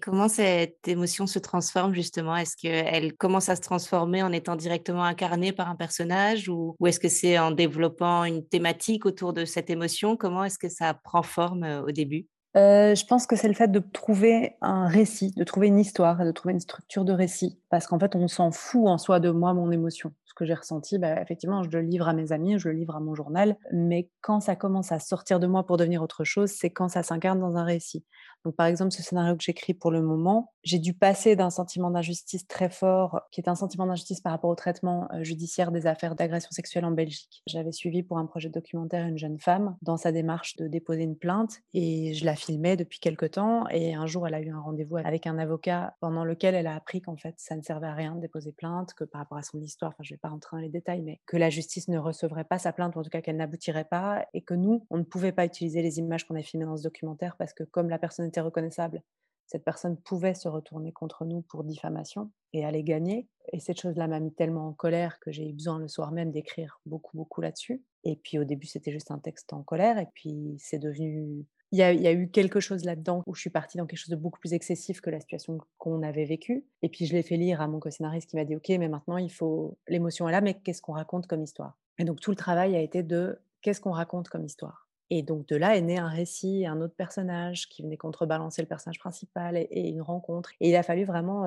Comment 0.02 0.28
cette 0.28 0.88
émotion 0.88 1.28
se 1.28 1.39
transforme 1.39 1.93
justement? 1.93 2.36
Est-ce 2.36 2.56
qu'elle 2.56 3.15
commence 3.15 3.50
à 3.50 3.56
se 3.56 3.62
transformer 3.62 4.21
en 4.21 4.32
étant 4.32 4.56
directement 4.56 5.04
incarnée 5.04 5.52
par 5.52 5.69
un 5.69 5.76
personnage 5.76 6.50
ou, 6.50 6.76
ou 6.80 6.88
est-ce 6.88 7.00
que 7.00 7.10
c'est 7.10 7.39
en 7.39 7.52
développant 7.52 8.23
une 8.23 8.45
thématique 8.47 9.06
autour 9.06 9.34
de 9.34 9.45
cette 9.45 9.69
émotion? 9.69 10.17
Comment 10.17 10.43
est-ce 10.43 10.60
que 10.60 10.69
ça 10.69 10.93
prend 10.93 11.23
forme 11.23 11.63
euh, 11.63 11.82
au 11.82 11.91
début? 11.91 12.28
Euh, 12.58 12.95
je 12.95 13.06
pense 13.06 13.28
que 13.28 13.36
c'est 13.36 13.47
le 13.47 13.54
fait 13.54 13.67
de 13.67 13.80
trouver 13.80 14.56
un 14.62 14.88
récit, 14.88 15.32
de 15.36 15.43
trouver 15.43 15.67
une 15.67 15.78
histoire, 15.78 16.23
de 16.23 16.32
trouver 16.32 16.54
une 16.54 16.60
structure 16.60 17.06
de 17.06 17.13
récit. 17.13 17.60
Parce 17.69 17.86
qu'en 17.86 18.00
fait, 18.00 18.15
on 18.15 18.28
s'en 18.28 18.52
fout 18.52 18.88
en 18.88 18.97
soi 18.97 19.19
de 19.19 19.30
moi, 19.30 19.54
mon 19.54 19.69
émotion. 19.71 20.12
Ce 20.26 20.34
que 20.34 20.43
j'ai 20.43 20.56
ressenti, 20.56 20.97
bah, 20.97 21.21
effectivement, 21.21 21.62
je 21.62 21.69
le 21.69 21.82
livre 21.82 22.08
à 22.08 22.13
mes 22.13 22.32
amis, 22.32 22.58
je 22.58 22.69
le 22.69 22.76
livre 22.76 22.95
à 22.95 23.00
mon 23.00 23.13
journal. 23.13 23.58
Mais 23.71 24.10
quand 24.21 24.39
ça 24.39 24.56
commence 24.56 24.91
à 24.91 24.97
sortir 24.97 25.39
de 25.39 25.45
moi 25.45 25.67
pour 25.67 25.78
devenir 25.78 26.02
autre 26.02 26.23
chose, 26.23 26.50
c'est 26.50 26.71
quand 26.71 26.89
ça 26.89 27.04
s'incarne 27.04 27.39
dans 27.39 27.58
un 27.58 27.63
récit. 27.63 28.04
Donc, 28.47 28.55
par 28.55 28.67
exemple, 28.67 28.93
ce 28.93 29.03
scénario 29.03 29.36
que 29.36 29.43
j'écris 29.43 29.73
pour 29.73 29.91
le 29.91 30.01
moment, 30.01 30.53
j'ai 30.63 30.79
dû 30.79 30.93
passer 30.93 31.36
d'un 31.36 31.49
sentiment 31.49 31.91
d'injustice 31.91 32.47
très 32.47 32.69
fort, 32.69 33.19
qui 33.29 33.41
est 33.41 33.49
un 33.49 33.55
sentiment 33.55 33.86
d'injustice 33.86 34.21
par 34.21 34.31
rapport 34.31 34.49
au 34.49 34.55
traitement 34.55 35.10
euh, 35.13 35.21
judiciaire 35.21 35.69
des 35.73 35.86
affaires 35.86 36.15
d'agression 36.15 36.49
sexuelle 36.51 36.86
en 36.86 36.91
Belgique. 36.91 37.43
J'avais 37.45 37.73
suivi 37.73 38.03
pour 38.03 38.19
un 38.19 38.25
projet 38.25 38.47
documentaire 38.47 39.05
une 39.05 39.17
jeune 39.17 39.38
femme 39.38 39.75
dans 39.81 39.97
sa 39.97 40.13
démarche 40.13 40.55
de 40.55 40.69
déposer 40.69 41.03
une 41.03 41.17
plainte 41.17 41.60
et 41.73 42.13
je 42.13 42.23
la 42.23 42.38
filmais 42.38 42.77
depuis 42.77 42.99
quelques 43.01 43.31
temps. 43.31 43.67
Et 43.67 43.95
un 43.95 44.05
jour, 44.05 44.25
elle 44.25 44.33
a 44.33 44.39
eu 44.39 44.49
un 44.49 44.62
rendez-vous 44.62 44.95
avec 44.95 45.27
un 45.27 45.38
avocat 45.39 45.97
pendant 45.99 46.23
lequel 46.23 46.55
elle 46.55 46.67
a 46.67 46.75
appris 46.75 47.01
qu'en 47.01 47.17
fait, 47.17 47.36
ça 47.36 47.57
ne 47.57 47.62
servait 47.63 47.88
à 47.88 47.95
rien 47.95 48.15
de 48.15 48.21
déposer 48.21 48.53
plainte, 48.53 48.93
que 48.93 49.03
par 49.03 49.19
rapport 49.19 49.39
à 49.39 49.43
son 49.43 49.60
histoire, 49.60 49.91
enfin, 49.91 50.03
je 50.03 50.13
ne 50.13 50.15
vais 50.15 50.21
pas 50.21 50.29
rentrer 50.29 50.55
dans 50.55 50.62
les 50.62 50.69
détails, 50.69 51.01
mais 51.01 51.19
que 51.25 51.36
la 51.36 51.49
justice 51.49 51.89
ne 51.89 51.97
recevrait 51.97 52.45
pas 52.45 52.60
sa 52.60 52.71
plainte, 52.71 52.95
ou 52.95 52.99
en 52.99 53.03
tout 53.03 53.10
cas 53.10 53.19
qu'elle 53.19 53.36
n'aboutirait 53.36 53.83
pas, 53.83 54.25
et 54.33 54.41
que 54.41 54.53
nous, 54.53 54.86
on 54.89 54.99
ne 54.99 55.03
pouvait 55.03 55.33
pas 55.33 55.43
utiliser 55.43 55.81
les 55.81 55.99
images 55.99 56.25
qu'on 56.25 56.36
a 56.36 56.41
filmées 56.41 56.65
dans 56.65 56.77
ce 56.77 56.83
documentaire 56.83 57.36
parce 57.36 57.53
que 57.53 57.63
comme 57.63 57.89
la 57.89 57.99
personne 57.99 58.25
était 58.25 58.37
reconnaissable, 58.41 59.02
cette 59.47 59.63
personne 59.63 59.95
pouvait 59.97 60.34
se 60.34 60.50
retourner 60.50 60.91
contre 60.91 61.23
nous 61.23 61.41
pour 61.41 61.63
diffamation 61.63 62.32
et 62.54 62.65
aller 62.65 62.84
gagner. 62.84 63.30
Et 63.54 63.60
cette 63.60 63.80
chose-là 63.80 64.08
m'a 64.08 64.19
mis 64.19 64.34
tellement 64.34 64.67
en 64.67 64.73
colère 64.73 65.19
que 65.21 65.32
j'ai 65.32 65.50
eu 65.50 65.54
besoin 65.54 65.80
le 65.80 65.88
soir 65.88 66.12
même 66.12 66.32
d'écrire 66.32 66.82
beaucoup, 66.86 67.15
beaucoup 67.15 67.39
là-dessus. 67.39 67.82
Et 68.04 68.17
puis 68.17 68.39
au 68.39 68.43
début, 68.43 68.67
c'était 68.67 68.91
juste 68.91 69.10
un 69.10 69.19
texte 69.19 69.54
en 69.54 69.63
colère. 69.63 69.97
Et 69.97 70.08
puis 70.13 70.56
c'est 70.60 70.80
devenu... 70.80 71.45
Il 71.71 71.80
y, 71.80 71.84
a, 71.84 71.91
il 71.91 72.02
y, 72.02 72.08
a, 72.08 72.13
eu 72.13 72.30
quelque 72.30 72.62
chose 72.62 72.86
là-dedans 72.86 73.23
où 73.26 73.36
je 73.36 73.41
suis 73.41 73.50
partie 73.50 73.78
dans 73.78 73.86
quelque 73.86 74.00
chose 74.00 74.10
de 74.10 74.15
beaucoup 74.15 74.39
plus 74.39 74.54
excessif 74.54 75.02
que 75.02 75.10
la 75.10 75.19
situation 75.19 75.58
qu'on 75.78 76.02
avait 76.02 76.23
vécue. 76.23 76.65
Et 76.82 76.88
puis 76.88 77.06
je 77.06 77.13
l'ai 77.13 77.23
fait 77.23 77.36
lire 77.36 77.60
à 77.60 77.67
mon 77.67 77.80
co-scénariste 77.80 78.30
qui 78.30 78.38
m'a 78.38 78.45
dit, 78.45 78.56
OK, 78.56 78.69
mais 78.69 78.88
maintenant, 78.88 79.17
il 79.17 79.32
faut... 79.32 79.78
L'émotion 79.88 80.30
est 80.30 80.32
là, 80.32 80.39
mais 80.39 80.56
qu'est-ce 80.56 80.82
qu'on 80.82 80.93
raconte 80.93 81.28
comme 81.28 81.43
histoire? 81.43 81.78
Et 82.00 82.06
donc 82.06 82.19
tout 82.21 82.32
le 82.32 82.38
travail 82.38 82.76
a 82.76 82.80
été 82.80 83.04
de 83.04 83.39
qu'est-ce 83.62 83.82
qu'on 83.82 83.91
raconte 83.91 84.30
comme 84.30 84.45
histoire? 84.45 84.87
Et 85.09 85.23
donc 85.23 85.47
de 85.47 85.55
là 85.55 85.77
est 85.77 85.81
né 85.81 85.97
un 85.97 86.07
récit, 86.07 86.65
un 86.65 86.81
autre 86.81 86.95
personnage 86.95 87.69
qui 87.69 87.81
venait 87.81 87.97
contrebalancer 87.97 88.61
le 88.61 88.67
personnage 88.67 88.99
principal 88.99 89.57
et, 89.57 89.89
une 89.89 90.01
rencontre. 90.01 90.51
Et 90.59 90.69
il 90.69 90.75
a 90.75 90.83
fallu 90.83 91.05
vraiment 91.05 91.45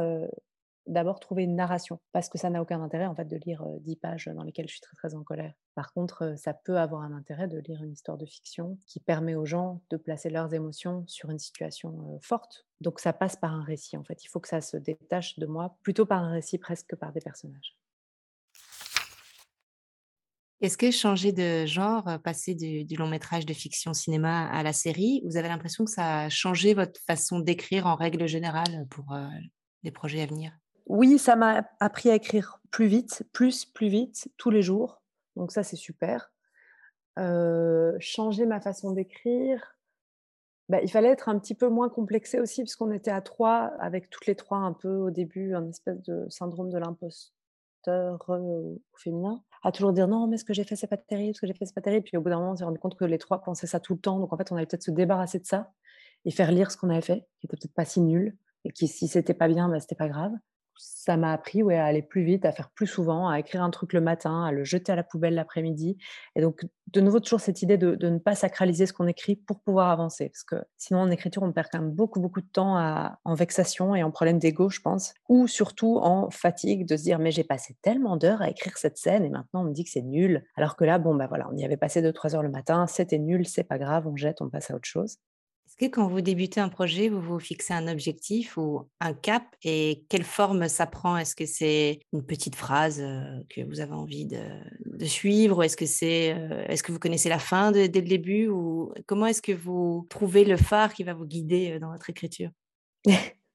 d'abord 0.86 1.20
trouver 1.20 1.44
une 1.44 1.54
narration, 1.54 2.00
parce 2.12 2.28
que 2.28 2.38
ça 2.38 2.50
n'a 2.50 2.60
aucun 2.60 2.82
intérêt 2.82 3.06
en 3.06 3.14
fait 3.14 3.24
de 3.24 3.36
lire 3.36 3.64
dix 3.80 3.96
pages 3.96 4.26
dans 4.26 4.42
lesquelles 4.42 4.66
je 4.66 4.72
suis 4.72 4.80
très 4.80 4.96
très 4.96 5.14
en 5.14 5.22
colère. 5.22 5.54
Par 5.74 5.92
contre, 5.92 6.34
ça 6.36 6.52
peut 6.52 6.78
avoir 6.78 7.02
un 7.02 7.12
intérêt 7.12 7.48
de 7.48 7.58
lire 7.58 7.82
une 7.82 7.92
histoire 7.92 8.18
de 8.18 8.26
fiction 8.26 8.78
qui 8.86 9.00
permet 9.00 9.34
aux 9.34 9.46
gens 9.46 9.80
de 9.90 9.96
placer 9.96 10.30
leurs 10.30 10.52
émotions 10.52 11.04
sur 11.06 11.30
une 11.30 11.38
situation 11.38 12.18
forte. 12.22 12.66
Donc 12.80 13.00
ça 13.00 13.12
passe 13.12 13.36
par 13.36 13.54
un 13.54 13.62
récit 13.62 13.96
en 13.96 14.04
fait. 14.04 14.24
Il 14.24 14.28
faut 14.28 14.40
que 14.40 14.48
ça 14.48 14.60
se 14.60 14.76
détache 14.76 15.38
de 15.38 15.46
moi, 15.46 15.76
plutôt 15.82 16.06
par 16.06 16.22
un 16.22 16.32
récit 16.32 16.58
presque 16.58 16.88
que 16.88 16.96
par 16.96 17.12
des 17.12 17.20
personnages. 17.20 17.79
Est-ce 20.60 20.76
que 20.76 20.90
changer 20.90 21.32
de 21.32 21.64
genre, 21.64 22.06
passer 22.22 22.54
du, 22.54 22.94
long 22.96 23.08
métrage 23.08 23.46
de 23.46 23.54
fiction 23.54 23.94
cinéma 23.94 24.46
à 24.50 24.62
la 24.62 24.74
série, 24.74 25.22
vous 25.24 25.38
avez 25.38 25.48
l'impression 25.48 25.86
que 25.86 25.90
ça 25.90 26.20
a 26.20 26.28
changé 26.28 26.74
votre 26.74 27.00
façon 27.06 27.40
d'écrire 27.40 27.86
en 27.86 27.94
règle 27.94 28.26
générale 28.26 28.86
pour 28.90 29.16
les 29.82 29.90
projets 29.90 30.20
à 30.20 30.26
venir? 30.26 30.52
Oui, 30.84 31.18
ça 31.18 31.34
m'a 31.34 31.64
appris 31.80 32.10
à 32.10 32.14
écrire 32.14 32.60
plus 32.70 32.88
vite, 32.88 33.24
plus, 33.32 33.64
plus 33.64 33.88
vite, 33.88 34.28
tous 34.36 34.50
les 34.50 34.60
jours. 34.60 35.00
Donc 35.34 35.50
ça, 35.50 35.62
c'est 35.62 35.76
super. 35.76 36.30
changer 38.00 38.44
ma 38.44 38.60
façon 38.60 38.92
d'écrire, 38.92 39.78
bah, 40.68 40.80
il 40.82 40.90
fallait 40.90 41.08
être 41.08 41.30
un 41.30 41.38
petit 41.38 41.54
peu 41.54 41.68
moins 41.68 41.88
complexé 41.88 42.38
aussi, 42.38 42.62
puisqu'on 42.62 42.92
était 42.92 43.10
à 43.10 43.22
trois, 43.22 43.72
avec 43.80 44.10
toutes 44.10 44.26
les 44.26 44.36
trois 44.36 44.58
un 44.58 44.74
peu 44.74 44.94
au 44.94 45.10
début, 45.10 45.54
un 45.54 45.68
espèce 45.70 46.02
de 46.02 46.28
syndrome 46.28 46.70
de 46.70 46.76
l'imposteur 46.78 48.18
féminin 48.96 49.42
à 49.62 49.72
toujours 49.72 49.92
dire 49.92 50.08
non, 50.08 50.26
mais 50.26 50.36
ce 50.38 50.44
que 50.44 50.54
j'ai 50.54 50.64
fait, 50.64 50.76
c'est 50.76 50.86
pas 50.86 50.96
terrible, 50.96 51.34
ce 51.34 51.40
que 51.40 51.46
j'ai 51.46 51.54
fait, 51.54 51.66
c'est 51.66 51.74
pas 51.74 51.82
terrible. 51.82 52.04
Puis 52.04 52.16
au 52.16 52.22
bout 52.22 52.30
d'un 52.30 52.38
moment, 52.38 52.52
on 52.52 52.56
s'est 52.56 52.64
rendu 52.64 52.78
compte 52.78 52.96
que 52.96 53.04
les 53.04 53.18
trois 53.18 53.42
pensaient 53.42 53.66
ça 53.66 53.80
tout 53.80 53.94
le 53.94 54.00
temps. 54.00 54.18
Donc 54.18 54.32
en 54.32 54.36
fait, 54.36 54.50
on 54.52 54.56
allait 54.56 54.66
peut-être 54.66 54.82
se 54.82 54.90
débarrasser 54.90 55.38
de 55.38 55.46
ça 55.46 55.72
et 56.24 56.30
faire 56.30 56.50
lire 56.52 56.70
ce 56.70 56.76
qu'on 56.76 56.90
avait 56.90 57.00
fait, 57.00 57.26
qui 57.38 57.46
était 57.46 57.56
peut-être 57.56 57.74
pas 57.74 57.84
si 57.84 58.00
nul. 58.00 58.36
Et 58.64 58.70
qui, 58.72 58.88
si 58.88 59.08
c'était 59.08 59.34
pas 59.34 59.48
bien, 59.48 59.68
bah, 59.68 59.80
c'était 59.80 59.94
pas 59.94 60.08
grave 60.08 60.32
ça 60.80 61.16
m'a 61.16 61.32
appris 61.32 61.62
ouais, 61.62 61.76
à 61.76 61.84
aller 61.84 62.02
plus 62.02 62.24
vite, 62.24 62.44
à 62.44 62.52
faire 62.52 62.70
plus 62.70 62.86
souvent, 62.86 63.28
à 63.28 63.38
écrire 63.38 63.62
un 63.62 63.70
truc 63.70 63.92
le 63.92 64.00
matin, 64.00 64.44
à 64.44 64.52
le 64.52 64.64
jeter 64.64 64.92
à 64.92 64.96
la 64.96 65.02
poubelle 65.02 65.34
l'après-midi. 65.34 65.98
Et 66.36 66.40
donc, 66.40 66.66
de 66.88 67.00
nouveau, 67.00 67.20
toujours 67.20 67.40
cette 67.40 67.62
idée 67.62 67.76
de, 67.76 67.96
ne 68.08 68.18
pas 68.18 68.34
sacraliser 68.34 68.86
ce 68.86 68.92
qu'on 68.92 69.06
écrit 69.06 69.36
pour 69.36 69.60
pouvoir 69.60 69.90
avancer. 69.90 70.30
Parce 70.30 70.44
que 70.44 70.66
sinon, 70.78 71.00
en 71.00 71.10
écriture, 71.10 71.42
on 71.42 71.52
perd 71.52 71.68
quand 71.70 71.80
même 71.80 71.90
beaucoup, 71.90 72.20
beaucoup 72.20 72.40
de 72.40 72.48
temps 72.48 72.76
en 73.24 73.34
vexation 73.34 73.94
et 73.94 74.02
en 74.02 74.10
problème 74.10 74.38
d'ego, 74.38 74.70
je 74.70 74.80
pense. 74.80 75.14
Ou 75.28 75.46
surtout 75.46 75.98
en 75.98 76.30
fatigue 76.30 76.86
de 76.86 76.96
se 76.96 77.02
dire, 77.02 77.18
mais 77.18 77.30
j'ai 77.30 77.44
passé 77.44 77.76
tellement 77.82 78.16
d'heures 78.16 78.42
à 78.42 78.48
écrire 78.48 78.76
cette 78.78 78.96
scène 78.96 79.24
et 79.24 79.30
maintenant 79.30 79.62
on 79.62 79.64
me 79.64 79.72
dit 79.72 79.84
que 79.84 79.90
c'est 79.90 80.02
nul. 80.02 80.44
Alors 80.56 80.76
que 80.76 80.84
là, 80.84 80.98
bon, 80.98 81.14
bah 81.14 81.26
voilà, 81.28 81.48
on 81.52 81.56
y 81.56 81.64
avait 81.64 81.76
passé 81.76 82.02
2-3 82.02 82.34
heures 82.34 82.42
le 82.42 82.50
matin, 82.50 82.86
c'était 82.86 83.18
nul, 83.18 83.46
c'est 83.46 83.64
pas 83.64 83.78
grave, 83.78 84.06
on 84.06 84.16
jette, 84.16 84.40
on 84.40 84.48
passe 84.48 84.70
à 84.70 84.74
autre 84.74 84.88
chose. 84.88 85.18
Quand 85.88 86.08
vous 86.08 86.20
débutez 86.20 86.60
un 86.60 86.68
projet, 86.68 87.08
vous 87.08 87.20
vous 87.20 87.38
fixez 87.38 87.72
un 87.72 87.88
objectif 87.88 88.56
ou 88.58 88.88
un 89.00 89.14
cap 89.14 89.44
et 89.62 90.04
quelle 90.08 90.24
forme 90.24 90.68
ça 90.68 90.86
prend? 90.86 91.16
Est-ce 91.16 91.34
que 91.34 91.46
c'est 91.46 92.00
une 92.12 92.24
petite 92.24 92.54
phrase 92.54 93.02
que 93.48 93.62
vous 93.62 93.80
avez 93.80 93.92
envie 93.92 94.26
de, 94.26 95.06
suivre 95.06 95.64
Est-ce 95.64 95.78
que 95.78 95.86
c'est, 95.86 96.36
est-ce 96.68 96.82
que 96.82 96.92
vous 96.92 96.98
connaissez 96.98 97.30
la 97.30 97.38
fin 97.38 97.72
dès 97.72 97.88
le 97.88 97.88
début 97.88 98.48
ou 98.48 98.92
comment 99.06 99.26
est-ce 99.26 99.42
que 99.42 99.52
vous 99.52 100.06
trouvez 100.10 100.44
le 100.44 100.58
phare 100.58 100.92
qui 100.92 101.02
va 101.02 101.14
vous 101.14 101.26
guider 101.26 101.78
dans 101.78 101.90
votre 101.90 102.10
écriture? 102.10 102.50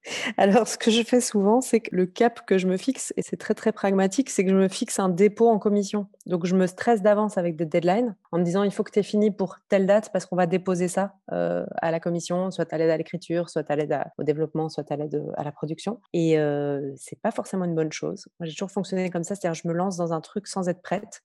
Alors, 0.36 0.68
ce 0.68 0.78
que 0.78 0.90
je 0.90 1.02
fais 1.02 1.20
souvent, 1.20 1.60
c'est 1.60 1.80
que 1.80 1.94
le 1.94 2.06
cap 2.06 2.46
que 2.46 2.58
je 2.58 2.66
me 2.66 2.76
fixe, 2.76 3.12
et 3.16 3.22
c'est 3.22 3.36
très 3.36 3.54
très 3.54 3.72
pragmatique, 3.72 4.30
c'est 4.30 4.44
que 4.44 4.50
je 4.50 4.56
me 4.56 4.68
fixe 4.68 4.98
un 4.98 5.08
dépôt 5.08 5.48
en 5.48 5.58
commission. 5.58 6.06
Donc, 6.26 6.46
je 6.46 6.54
me 6.54 6.66
stresse 6.66 7.02
d'avance 7.02 7.38
avec 7.38 7.56
des 7.56 7.66
deadlines 7.66 8.16
en 8.32 8.38
me 8.38 8.44
disant 8.44 8.62
il 8.62 8.70
faut 8.70 8.84
que 8.84 8.90
tu 8.90 8.98
aies 8.98 9.04
fini 9.04 9.30
pour 9.30 9.58
telle 9.68 9.86
date 9.86 10.10
parce 10.12 10.26
qu'on 10.26 10.36
va 10.36 10.46
déposer 10.46 10.88
ça 10.88 11.14
euh, 11.32 11.66
à 11.82 11.90
la 11.90 12.00
commission, 12.00 12.50
soit 12.50 12.72
à 12.72 12.78
l'aide 12.78 12.90
à 12.90 12.96
l'écriture, 12.96 13.50
soit 13.50 13.68
à 13.70 13.76
l'aide 13.76 13.98
au 14.18 14.22
développement, 14.22 14.68
soit 14.68 14.90
à 14.90 14.96
l'aide 14.96 15.22
à 15.36 15.44
la 15.44 15.52
production. 15.52 16.00
Et 16.12 16.38
euh, 16.38 16.92
c'est 16.96 17.20
pas 17.20 17.30
forcément 17.30 17.64
une 17.64 17.74
bonne 17.74 17.92
chose. 17.92 18.28
Moi, 18.38 18.46
j'ai 18.46 18.52
toujours 18.52 18.70
fonctionné 18.70 19.10
comme 19.10 19.24
ça, 19.24 19.34
c'est-à-dire 19.34 19.60
je 19.60 19.68
me 19.68 19.74
lance 19.74 19.96
dans 19.96 20.12
un 20.12 20.20
truc 20.20 20.46
sans 20.46 20.68
être 20.68 20.82
prête. 20.82 21.22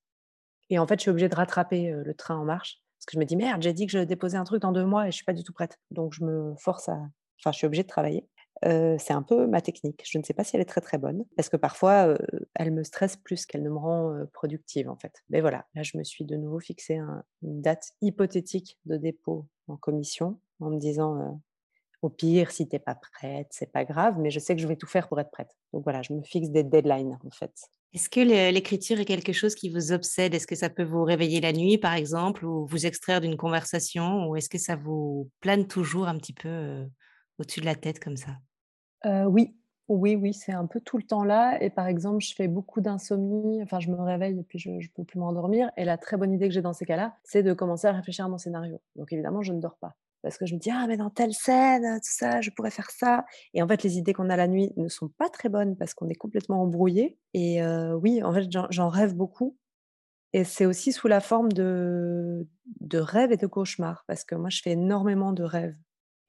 Et 0.69 0.79
en 0.79 0.87
fait, 0.87 0.95
je 0.95 1.01
suis 1.01 1.11
obligée 1.11 1.29
de 1.29 1.35
rattraper 1.35 1.91
euh, 1.91 2.03
le 2.03 2.13
train 2.13 2.37
en 2.37 2.45
marche. 2.45 2.81
Parce 2.97 3.05
que 3.07 3.13
je 3.13 3.19
me 3.19 3.25
dis, 3.25 3.35
merde, 3.35 3.63
j'ai 3.63 3.73
dit 3.73 3.87
que 3.87 3.91
je 3.91 3.99
déposais 3.99 4.37
un 4.37 4.43
truc 4.43 4.61
dans 4.61 4.71
deux 4.71 4.85
mois 4.85 5.07
et 5.07 5.11
je 5.11 5.15
suis 5.15 5.25
pas 5.25 5.33
du 5.33 5.43
tout 5.43 5.53
prête. 5.53 5.79
Donc, 5.89 6.13
je 6.13 6.23
me 6.23 6.53
force 6.57 6.87
à. 6.87 6.93
Enfin, 7.39 7.51
je 7.51 7.57
suis 7.57 7.65
obligée 7.65 7.81
de 7.81 7.87
travailler 7.87 8.27
c'est 8.63 9.13
un 9.13 9.24
peu 9.24 9.47
ma 9.47 9.62
technique. 9.62 10.04
Je 10.10 10.17
ne 10.17 10.24
sais 10.24 10.34
pas 10.34 10.43
si 10.43 10.56
elle 10.56 10.62
est 10.62 10.65
très 10.65 10.82
très 10.82 10.97
bonne, 10.97 11.26
parce 11.36 11.50
que 11.50 11.58
parfois, 11.58 12.17
elle 12.56 12.71
me 12.71 12.84
stresse 12.84 13.17
plus 13.17 13.45
qu'elle 13.45 13.63
ne 13.63 13.69
me 13.69 13.78
rend 13.78 14.26
productive 14.34 14.89
en 14.89 14.95
fait. 14.95 15.13
Mais 15.30 15.41
voilà, 15.41 15.65
là, 15.76 15.84
je 15.84 15.97
me 15.97 16.04
suis 16.04 16.26
de 16.26 16.36
nouveau 16.36 16.60
fixé 16.60 17.00
une 17.41 17.62
date 17.62 17.91
hypothétique 18.02 18.78
de 18.86 18.97
dépôt 18.97 19.47
en 19.67 19.78
commission, 19.78 20.39
en 20.60 20.69
me 20.69 20.78
disant, 20.78 21.41
au 22.02 22.10
pire, 22.10 22.52
si 22.52 22.67
tu 22.67 22.76
n'es 22.76 22.80
pas 22.80 22.95
prête, 22.95 23.47
c'est 23.52 23.71
pas 23.71 23.86
grave, 23.86 24.17
mais 24.19 24.32
je 24.32 24.39
sais 24.39 24.56
que 24.56 24.62
je 24.62 24.67
vais 24.67 24.76
tout 24.76 24.88
faire 24.88 25.08
pour 25.08 25.19
être 25.19 25.32
prête. 25.32 25.56
Donc 25.74 25.84
voilà, 25.84 26.02
je 26.02 26.13
me 26.13 26.24
fixe 26.24 26.50
des 26.50 26.63
deadlines 26.63 27.19
en 27.24 27.32
fait. 27.32 27.54
Est-ce 27.93 28.10
que 28.10 28.21
l'écriture 28.52 29.00
est 29.00 29.06
quelque 29.06 29.34
chose 29.34 29.54
qui 29.54 29.69
vous 29.69 29.91
obsède? 29.91 30.34
Est-ce 30.34 30.47
que 30.47 30.56
ça 30.56 30.69
peut 30.69 30.84
vous 30.84 31.04
réveiller 31.04 31.41
la 31.41 31.52
nuit, 31.52 31.78
par 31.78 31.93
exemple, 31.93 32.45
ou 32.45 32.65
vous 32.65 32.86
extraire 32.86 33.21
d'une 33.21 33.38
conversation, 33.38 34.30
ou 34.30 34.36
est-ce 34.36 34.50
que 34.50 34.58
ça 34.58 34.76
vous 34.76 35.30
plane 35.41 35.67
toujours 35.67 36.08
un 36.08 36.17
petit 36.17 36.34
peu 36.34 36.86
au-dessus 37.38 37.60
de 37.60 37.65
la 37.65 37.76
tête 37.76 38.00
comme 38.00 38.17
ça? 38.17 38.38
Oui, 39.05 39.55
oui, 39.87 40.15
oui, 40.15 40.33
c'est 40.33 40.53
un 40.53 40.65
peu 40.67 40.79
tout 40.79 40.97
le 40.97 41.03
temps 41.03 41.23
là. 41.23 41.61
Et 41.61 41.69
par 41.69 41.87
exemple, 41.87 42.23
je 42.23 42.33
fais 42.35 42.47
beaucoup 42.47 42.81
d'insomnie, 42.81 43.61
enfin 43.63 43.79
je 43.79 43.89
me 43.89 43.95
réveille 44.01 44.39
et 44.39 44.43
puis 44.43 44.59
je 44.59 44.69
ne 44.69 44.79
peux 44.95 45.03
plus 45.03 45.19
m'endormir. 45.19 45.69
Et 45.77 45.85
la 45.85 45.97
très 45.97 46.17
bonne 46.17 46.31
idée 46.33 46.47
que 46.47 46.53
j'ai 46.53 46.61
dans 46.61 46.73
ces 46.73 46.85
cas-là, 46.85 47.15
c'est 47.23 47.43
de 47.43 47.53
commencer 47.53 47.87
à 47.87 47.91
réfléchir 47.91 48.25
à 48.25 48.29
mon 48.29 48.37
scénario. 48.37 48.81
Donc 48.95 49.11
évidemment, 49.13 49.41
je 49.41 49.53
ne 49.53 49.59
dors 49.59 49.77
pas. 49.77 49.95
Parce 50.21 50.37
que 50.37 50.45
je 50.45 50.53
me 50.53 50.59
dis: 50.59 50.69
«Ah 50.71 50.85
mais 50.87 50.97
dans 50.97 51.09
telle 51.09 51.33
scène, 51.33 51.83
tout 51.99 52.09
ça, 52.11 52.41
je 52.41 52.51
pourrais 52.51 52.69
faire 52.71 52.91
ça» 52.91 53.25
et 53.55 53.63
en 53.63 53.67
fait, 53.67 53.81
les 53.83 53.97
idées 53.97 54.13
qu'on 54.13 54.29
a 54.29 54.37
la 54.37 54.47
nuit 54.47 54.71
ne 54.77 54.87
sont 54.87 55.09
pas 55.09 55.29
très 55.29 55.49
bonnes 55.49 55.75
parce 55.75 55.93
qu'on 55.95 56.07
est 56.09 56.15
complètement 56.15 56.61
embrouillé. 56.61 57.17
Et 57.33 57.61
oui, 58.01 58.21
en 58.23 58.31
fait, 58.33 58.47
j'en 58.69 58.89
rêve 58.89 59.15
beaucoup. 59.15 59.57
Et 60.33 60.43
c'est 60.45 60.65
aussi 60.67 60.93
sous 60.93 61.07
la 61.09 61.21
forme 61.21 61.51
de 61.53 62.47
de 62.81 62.99
rêves 62.99 63.31
et 63.33 63.37
de 63.37 63.47
cauchemars. 63.47 64.05
Parce 64.07 64.23
que 64.25 64.35
moi, 64.35 64.49
je 64.51 64.61
fais 64.61 64.71
énormément 64.73 65.33
de 65.33 65.43
rêves 65.43 65.77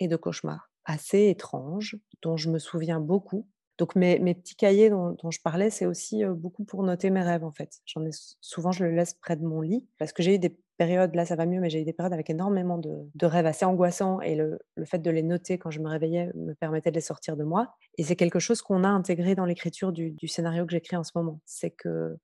et 0.01 0.09
de 0.09 0.17
cauchemars 0.17 0.72
assez 0.85 1.29
étranges, 1.29 1.97
dont 2.23 2.37
je 2.37 2.51
me 2.51 2.59
souviens 2.59 3.01
beaucoup. 3.01 3.47
Donc 3.79 3.97
mes, 3.97 4.19
mes 4.19 4.35
petits 4.35 4.55
cahiers 4.55 4.91
dont, 4.91 5.17
je 5.31 5.41
parlais, 5.43 5.71
c'est 5.71 5.87
aussi 5.87 6.25
beaucoup 6.25 6.65
pour 6.65 6.83
noter 6.83 7.11
mes 7.11 7.23
rêves 7.23 7.45
en 7.45 7.51
fait. 7.51 7.81
J'en 7.87 8.05
ai 8.05 8.11
souvent, 8.41 8.71
je 8.71 8.85
le 8.85 8.91
laisse 8.93 9.15
près 9.15 9.37
de 9.37 9.45
mon 9.45 9.61
lit 9.61 9.87
parce 9.99 10.13
que 10.13 10.23
j'ai 10.23 10.35
eu 10.35 10.39
des 10.39 10.57
périodes, 10.77 11.15
là 11.15 11.25
ça 11.25 11.37
va 11.37 11.47
mieux, 11.47 11.61
mais 11.61 11.71
j'ai 11.71 11.81
eu 11.81 11.85
des 11.85 11.93
périodes 11.93 12.13
avec 12.13 12.29
énormément 12.31 12.79
de, 12.79 13.27
rêves 13.27 13.47
assez 13.47 13.65
angoissants 13.65 14.21
et 14.21 14.35
le, 14.35 14.59
fait 14.85 14.99
de 14.99 15.11
les 15.11 15.23
noter 15.23 15.59
quand 15.59 15.71
je 15.71 15.81
me 15.81 15.89
réveillais 15.89 16.31
me 16.35 16.55
permettait 16.55 16.91
de 16.91 16.97
les 16.97 17.01
sortir 17.01 17.37
de 17.37 17.45
moi. 17.45 17.75
Et 17.99 18.05
c'est 18.05 18.17
quelque 18.17 18.39
chose 18.39 18.63
qu'on 18.63 18.85
a 18.85 18.89
intégré 18.89 19.35
dans 19.35 19.45
l'écriture 19.45 19.93
du, 19.93 20.29
scénario 20.29 20.67
que 20.67 20.73
j'écris 20.73 20.97
en 20.97 21.05
ce 21.05 21.13
moment. 21.15 21.41
C'est 21.45 21.71
que 21.71 22.17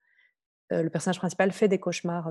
le 0.71 0.91
personnage 0.91 1.19
principal 1.19 1.51
fait 1.53 1.69
des 1.69 1.79
cauchemars 1.79 2.31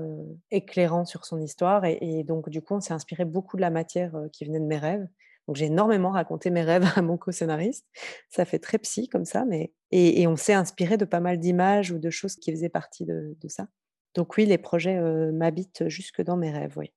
éclairants 0.50 1.04
sur 1.04 1.24
son 1.24 1.40
histoire 1.40 1.84
et, 1.84 2.22
donc 2.24 2.48
du 2.50 2.62
coup 2.62 2.74
on 2.74 2.80
s'est 2.80 2.94
inspiré 2.94 3.24
beaucoup 3.24 3.56
de 3.56 3.62
la 3.62 3.70
matière 3.70 4.14
qui 4.32 4.44
venait 4.44 4.60
de 4.60 4.66
mes 4.66 4.78
rêves. 4.78 5.06
Donc 5.48 5.56
j'ai 5.56 5.64
énormément 5.64 6.10
raconté 6.10 6.50
mes 6.50 6.62
rêves 6.62 6.84
à 6.96 7.02
mon 7.02 7.16
co-scénariste. 7.16 7.86
Ça 8.28 8.44
fait 8.44 8.60
très 8.60 8.78
psy 8.78 9.08
comme 9.08 9.24
ça, 9.24 9.44
mais 9.44 9.72
et, 9.90 10.26
on 10.28 10.36
s'est 10.36 10.52
inspiré 10.52 10.96
de 10.96 11.06
pas 11.06 11.20
mal 11.20 11.38
d'images 11.38 11.90
ou 11.90 11.98
de 11.98 12.10
choses 12.10 12.36
qui 12.36 12.52
faisaient 12.52 12.68
partie 12.68 13.06
de, 13.06 13.34
ça. 13.48 13.66
Donc 14.14 14.36
oui, 14.36 14.44
les 14.44 14.58
projets 14.58 15.00
m'habitent 15.32 15.88
jusque 15.88 16.22
dans 16.22 16.36
mes 16.36 16.50
rêves, 16.50 16.74
oui. 16.76 16.92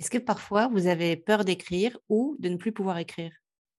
Est-ce 0.00 0.10
que 0.10 0.18
parfois 0.18 0.68
vous 0.68 0.88
avez 0.88 1.16
peur 1.16 1.44
d'écrire 1.44 1.96
ou 2.08 2.36
de 2.40 2.48
ne 2.48 2.56
plus 2.56 2.72
pouvoir 2.72 2.98
écrire? 2.98 3.30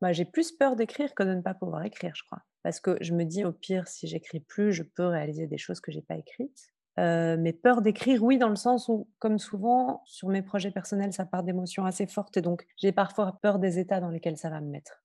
Bah, 0.01 0.13
J'ai 0.13 0.23
plus 0.23 0.53
peur 0.53 0.77
d'écrire 0.77 1.13
que 1.13 1.23
de 1.23 1.33
ne 1.33 1.41
pas 1.41 1.53
pouvoir 1.53 1.83
écrire, 1.83 2.13
je 2.15 2.23
crois. 2.23 2.43
Parce 2.63 2.79
que 2.79 2.97
je 3.01 3.13
me 3.13 3.25
dis, 3.25 3.43
au 3.43 3.51
pire, 3.51 3.89
si 3.89 4.07
j'écris 4.07 4.39
plus, 4.39 4.71
je 4.71 4.83
peux 4.83 5.05
réaliser 5.05 5.47
des 5.47 5.57
choses 5.57 5.81
que 5.81 5.91
j'ai 5.91 6.01
pas 6.01 6.15
écrites. 6.15 6.72
Mais 6.97 7.53
peur 7.53 7.81
d'écrire, 7.81 8.23
oui, 8.23 8.37
dans 8.37 8.49
le 8.49 8.55
sens 8.55 8.87
où, 8.87 9.07
comme 9.19 9.39
souvent, 9.39 10.01
sur 10.05 10.29
mes 10.29 10.41
projets 10.41 10.71
personnels, 10.71 11.13
ça 11.13 11.25
part 11.25 11.43
d'émotions 11.43 11.85
assez 11.85 12.05
fortes 12.05 12.37
et 12.37 12.41
donc 12.41 12.65
j'ai 12.77 12.91
parfois 12.91 13.39
peur 13.41 13.59
des 13.59 13.79
états 13.79 13.99
dans 13.99 14.09
lesquels 14.09 14.37
ça 14.37 14.49
va 14.49 14.61
me 14.61 14.69
mettre. 14.69 15.03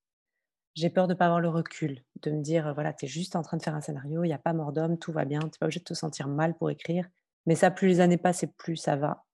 J'ai 0.75 0.91
peur 0.91 1.09
de 1.09 1.15
ne 1.15 1.19
pas 1.19 1.25
avoir 1.25 1.41
le 1.41 1.49
recul, 1.49 2.05
de 2.23 2.31
me 2.31 2.41
dire, 2.41 2.73
voilà, 2.75 2.93
tu 2.93 3.07
es 3.07 3.09
juste 3.09 3.35
en 3.35 3.43
train 3.43 3.57
de 3.57 3.63
faire 3.63 3.75
un 3.75 3.81
scénario, 3.81 4.23
il 4.23 4.29
n'y 4.29 4.35
a 4.35 4.39
pas 4.39 4.53
mort 4.53 4.73
d'homme, 4.73 4.99
tout 4.99 5.13
va 5.13 5.25
bien, 5.25 5.41
tu 5.41 5.47
n'es 5.47 5.51
pas 5.59 5.67
obligé 5.67 5.81
de 5.81 5.85
te 5.85 5.95
sentir 5.95 6.29
mal 6.29 6.57
pour 6.57 6.71
écrire. 6.71 7.09
Mais 7.47 7.55
ça, 7.55 7.71
plus 7.71 7.89
les 7.89 8.01
années 8.01 8.19
passent 8.19 8.45
et 8.45 8.47
plus 8.47 8.77
ça 8.77 8.95
va. 8.95 9.25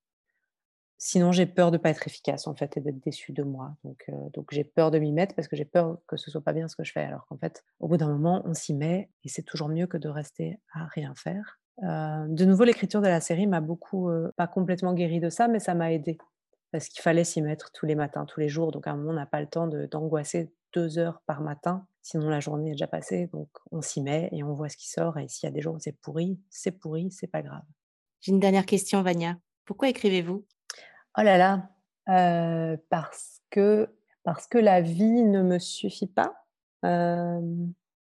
Sinon, 0.96 1.32
j'ai 1.32 1.44
peur 1.44 1.70
de 1.70 1.76
ne 1.76 1.82
pas 1.82 1.90
être 1.90 2.06
efficace, 2.06 2.46
en 2.46 2.54
fait, 2.54 2.76
et 2.76 2.80
d'être 2.80 3.00
déçue 3.00 3.32
de 3.32 3.42
moi. 3.42 3.76
Donc, 3.84 4.10
donc 4.32 4.48
j'ai 4.52 4.64
peur 4.64 4.90
de 4.90 4.98
m'y 4.98 5.12
mettre 5.12 5.34
parce 5.34 5.48
que 5.48 5.56
j'ai 5.56 5.66
peur 5.66 5.98
que 6.06 6.16
ce 6.16 6.30
soit 6.30 6.40
pas 6.40 6.54
bien 6.54 6.66
ce 6.68 6.76
que 6.76 6.84
je 6.84 6.92
fais. 6.92 7.02
Alors 7.02 7.26
qu'en 7.26 7.36
fait, 7.36 7.62
au 7.80 7.88
bout 7.88 7.98
d'un 7.98 8.08
moment, 8.08 8.40
on 8.46 8.54
s'y 8.54 8.72
met 8.72 9.10
et 9.24 9.28
c'est 9.28 9.42
toujours 9.42 9.68
mieux 9.68 9.86
que 9.86 9.98
de 9.98 10.08
rester 10.08 10.60
à 10.72 10.86
rien 10.86 11.14
faire 11.14 11.60
de 11.78 12.44
nouveau, 12.44 12.64
l'écriture 12.64 13.00
de 13.00 13.08
la 13.08 13.20
série 13.20 13.46
m'a 13.46 13.60
beaucoup, 13.60 14.10
pas 14.37 14.46
complètement 14.46 14.94
guéri 14.94 15.20
de 15.20 15.28
ça, 15.28 15.48
mais 15.48 15.58
ça 15.58 15.74
m'a 15.74 15.92
aidé 15.92 16.18
parce 16.72 16.88
qu'il 16.88 17.02
fallait 17.02 17.22
s'y 17.22 17.40
mettre 17.40 17.70
tous 17.70 17.87
les 17.87 17.94
matins, 17.94 18.24
tous 18.24 18.40
les 18.40 18.48
jours. 18.48 18.72
Donc 18.72 18.88
à 18.88 18.90
un 18.90 18.96
moment, 18.96 19.10
on 19.10 19.14
n'a 19.14 19.26
pas 19.26 19.40
le 19.40 19.46
temps 19.46 19.68
d'angoisser 19.68 20.52
deux 20.72 20.98
heures 20.98 21.22
par 21.24 21.40
matin, 21.40 21.87
sinon 22.02 22.28
la 22.28 22.40
journée 22.40 22.70
est 22.70 22.72
déjà 22.72 22.88
passée. 22.88 23.28
Donc 23.32 23.48
on 23.70 23.80
s'y 23.80 24.02
met 24.02 24.28
et 24.32 24.42
on 24.42 24.54
voit 24.54 24.68
ce 24.68 24.76
qui 24.76 24.90
sort. 24.90 25.16
Et 25.18 25.28
s'il 25.28 25.46
y 25.46 25.52
a 25.52 25.52
des 25.52 25.60
jours 25.60 25.76
où 25.76 25.78
c'est 25.78 25.92
pourri, 25.92 26.40
c'est 26.50 26.72
pourri, 26.72 27.12
c'est 27.12 27.28
pas 27.28 27.42
grave. 27.42 27.62
J'ai 28.20 28.32
une 28.32 28.40
dernière 28.40 28.66
question, 28.66 29.02
Vania. 29.02 29.37
Pourquoi 29.64 29.88
écrivez-vous? 29.88 30.44
Oh 31.16 31.22
là 31.22 31.38
là, 31.38 32.78
parce 32.90 33.40
que 33.50 33.88
parce 34.24 34.48
que 34.48 34.58
la 34.58 34.80
vie 34.80 35.22
ne 35.22 35.42
me 35.42 35.60
suffit 35.60 36.08
pas. 36.08 36.34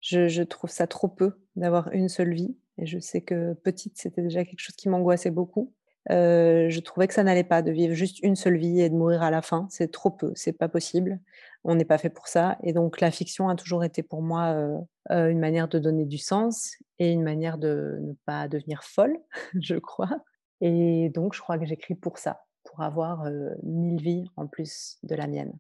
je 0.02 0.42
trouve 0.42 0.72
ça 0.72 0.88
trop 0.88 1.08
peu 1.08 1.40
d'avoir 1.56 1.92
une 1.92 2.10
seule 2.10 2.34
vie. 2.34 2.58
Et 2.78 2.86
je 2.86 3.00
sais 3.00 3.22
que 3.22 3.54
petite, 3.54 3.98
c'était 3.98 4.22
déjà 4.22 4.44
quelque 4.44 4.60
chose 4.60 4.76
qui 4.76 4.90
m'angoissait 4.90 5.32
beaucoup. 5.32 5.74
Euh, 6.12 6.70
je 6.70 6.80
trouvais 6.82 7.08
que 7.08 7.14
ça 7.14 7.24
n'allait 7.24 7.44
pas 7.44 7.62
de 7.62 7.72
vivre 7.72 7.94
juste 7.94 8.20
une 8.22 8.36
seule 8.36 8.58
vie 8.58 8.82
et 8.82 8.90
de 8.90 8.96
mourir 8.96 9.24
à 9.24 9.32
la 9.32 9.42
fin. 9.42 9.68
C'est 9.70 9.92
trop 9.92 10.12
peu, 10.12 10.32
c'est 10.36 10.54
pas 10.54 10.70
possible. 10.70 11.20
On 11.64 11.76
n'est 11.76 11.86
pas 11.86 11.98
fait 11.98 12.10
pour 12.10 12.28
ça. 12.28 12.58
Et 12.64 12.74
donc 12.74 13.02
la 13.02 13.12
fiction 13.12 13.50
a 13.50 13.56
toujours 13.56 13.84
été 13.84 14.04
pour 14.04 14.22
moi 14.22 14.54
euh, 14.54 14.78
euh, 15.12 15.30
une 15.30 15.40
manière 15.40 15.68
de 15.68 15.80
donner 15.80 16.06
du 16.06 16.18
sens 16.18 16.76
et 17.00 17.12
une 17.12 17.24
manière 17.24 17.58
de 17.58 17.98
ne 18.02 18.14
pas 18.26 18.48
devenir 18.48 18.84
folle, 18.84 19.18
je 19.60 19.76
crois. 19.76 20.20
Et 20.62 21.10
donc 21.10 21.34
je 21.34 21.42
crois 21.42 21.58
que 21.58 21.66
j'écris 21.66 21.96
pour 21.96 22.18
ça, 22.20 22.44
pour 22.64 22.82
avoir 22.82 23.26
mille 23.64 24.02
vies 24.02 24.30
en 24.36 24.48
plus 24.48 24.98
de 25.04 25.16
la 25.16 25.28
mienne, 25.28 25.54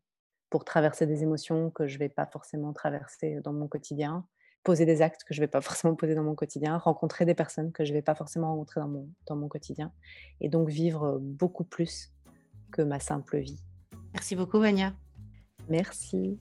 pour 0.49 0.63
traverser 0.63 1.05
des 1.05 1.23
émotions 1.23 1.69
que 1.71 1.87
je 1.87 1.95
ne 1.95 1.99
vais 1.99 2.09
pas 2.09 2.25
forcément 2.27 2.71
traverser 2.71 3.41
dans 3.43 3.51
mon 3.51 3.67
quotidien, 3.67 4.25
poser 4.65 4.85
des 4.85 5.01
actes 5.01 5.23
que 5.23 5.33
je 5.33 5.39
ne 5.39 5.45
vais 5.45 5.49
pas 5.49 5.61
forcément 5.61 5.95
poser 5.95 6.15
dans 6.15 6.23
mon 6.23 6.35
quotidien, 6.35 6.77
rencontrer 6.77 7.23
des 7.23 7.35
personnes 7.35 7.71
que 7.71 7.85
je 7.85 7.91
ne 7.91 7.97
vais 7.97 8.01
pas 8.01 8.15
forcément 8.15 8.49
rencontrer 8.49 8.81
dans 8.81 8.89
mon, 8.89 9.07
dans 9.27 9.37
mon 9.37 9.47
quotidien, 9.47 9.93
et 10.41 10.49
donc 10.49 10.67
vivre 10.67 11.19
beaucoup 11.21 11.63
plus 11.63 12.11
que 12.71 12.81
ma 12.81 12.99
simple 12.99 13.37
vie. 13.37 13.61
Merci 14.13 14.35
beaucoup, 14.35 14.59
Vania. 14.59 14.93
Merci. 15.69 16.39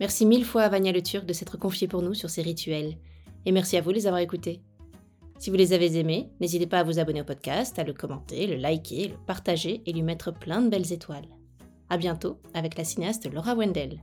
Merci 0.00 0.26
mille 0.26 0.44
fois 0.44 0.62
à 0.62 0.68
Vania 0.68 0.92
Le 0.92 1.02
Turc 1.02 1.24
de 1.24 1.32
s'être 1.32 1.56
confiée 1.56 1.88
pour 1.88 2.02
nous 2.02 2.14
sur 2.14 2.28
ces 2.28 2.42
rituels, 2.42 2.98
et 3.46 3.52
merci 3.52 3.78
à 3.78 3.80
vous 3.80 3.90
de 3.90 3.96
les 3.96 4.06
avoir 4.06 4.20
écoutés. 4.20 4.60
Si 5.38 5.48
vous 5.48 5.56
les 5.56 5.72
avez 5.72 5.96
aimés, 5.96 6.30
n'hésitez 6.40 6.66
pas 6.66 6.80
à 6.80 6.84
vous 6.84 6.98
abonner 6.98 7.22
au 7.22 7.24
podcast, 7.24 7.78
à 7.78 7.84
le 7.84 7.94
commenter, 7.94 8.46
le 8.46 8.56
liker, 8.56 9.08
le 9.08 9.16
partager 9.26 9.82
et 9.86 9.92
lui 9.92 10.02
mettre 10.02 10.34
plein 10.34 10.60
de 10.60 10.68
belles 10.68 10.92
étoiles. 10.92 11.28
À 11.88 11.96
bientôt 11.96 12.38
avec 12.52 12.76
la 12.76 12.84
cinéaste 12.84 13.32
Laura 13.32 13.54
Wendell. 13.54 14.00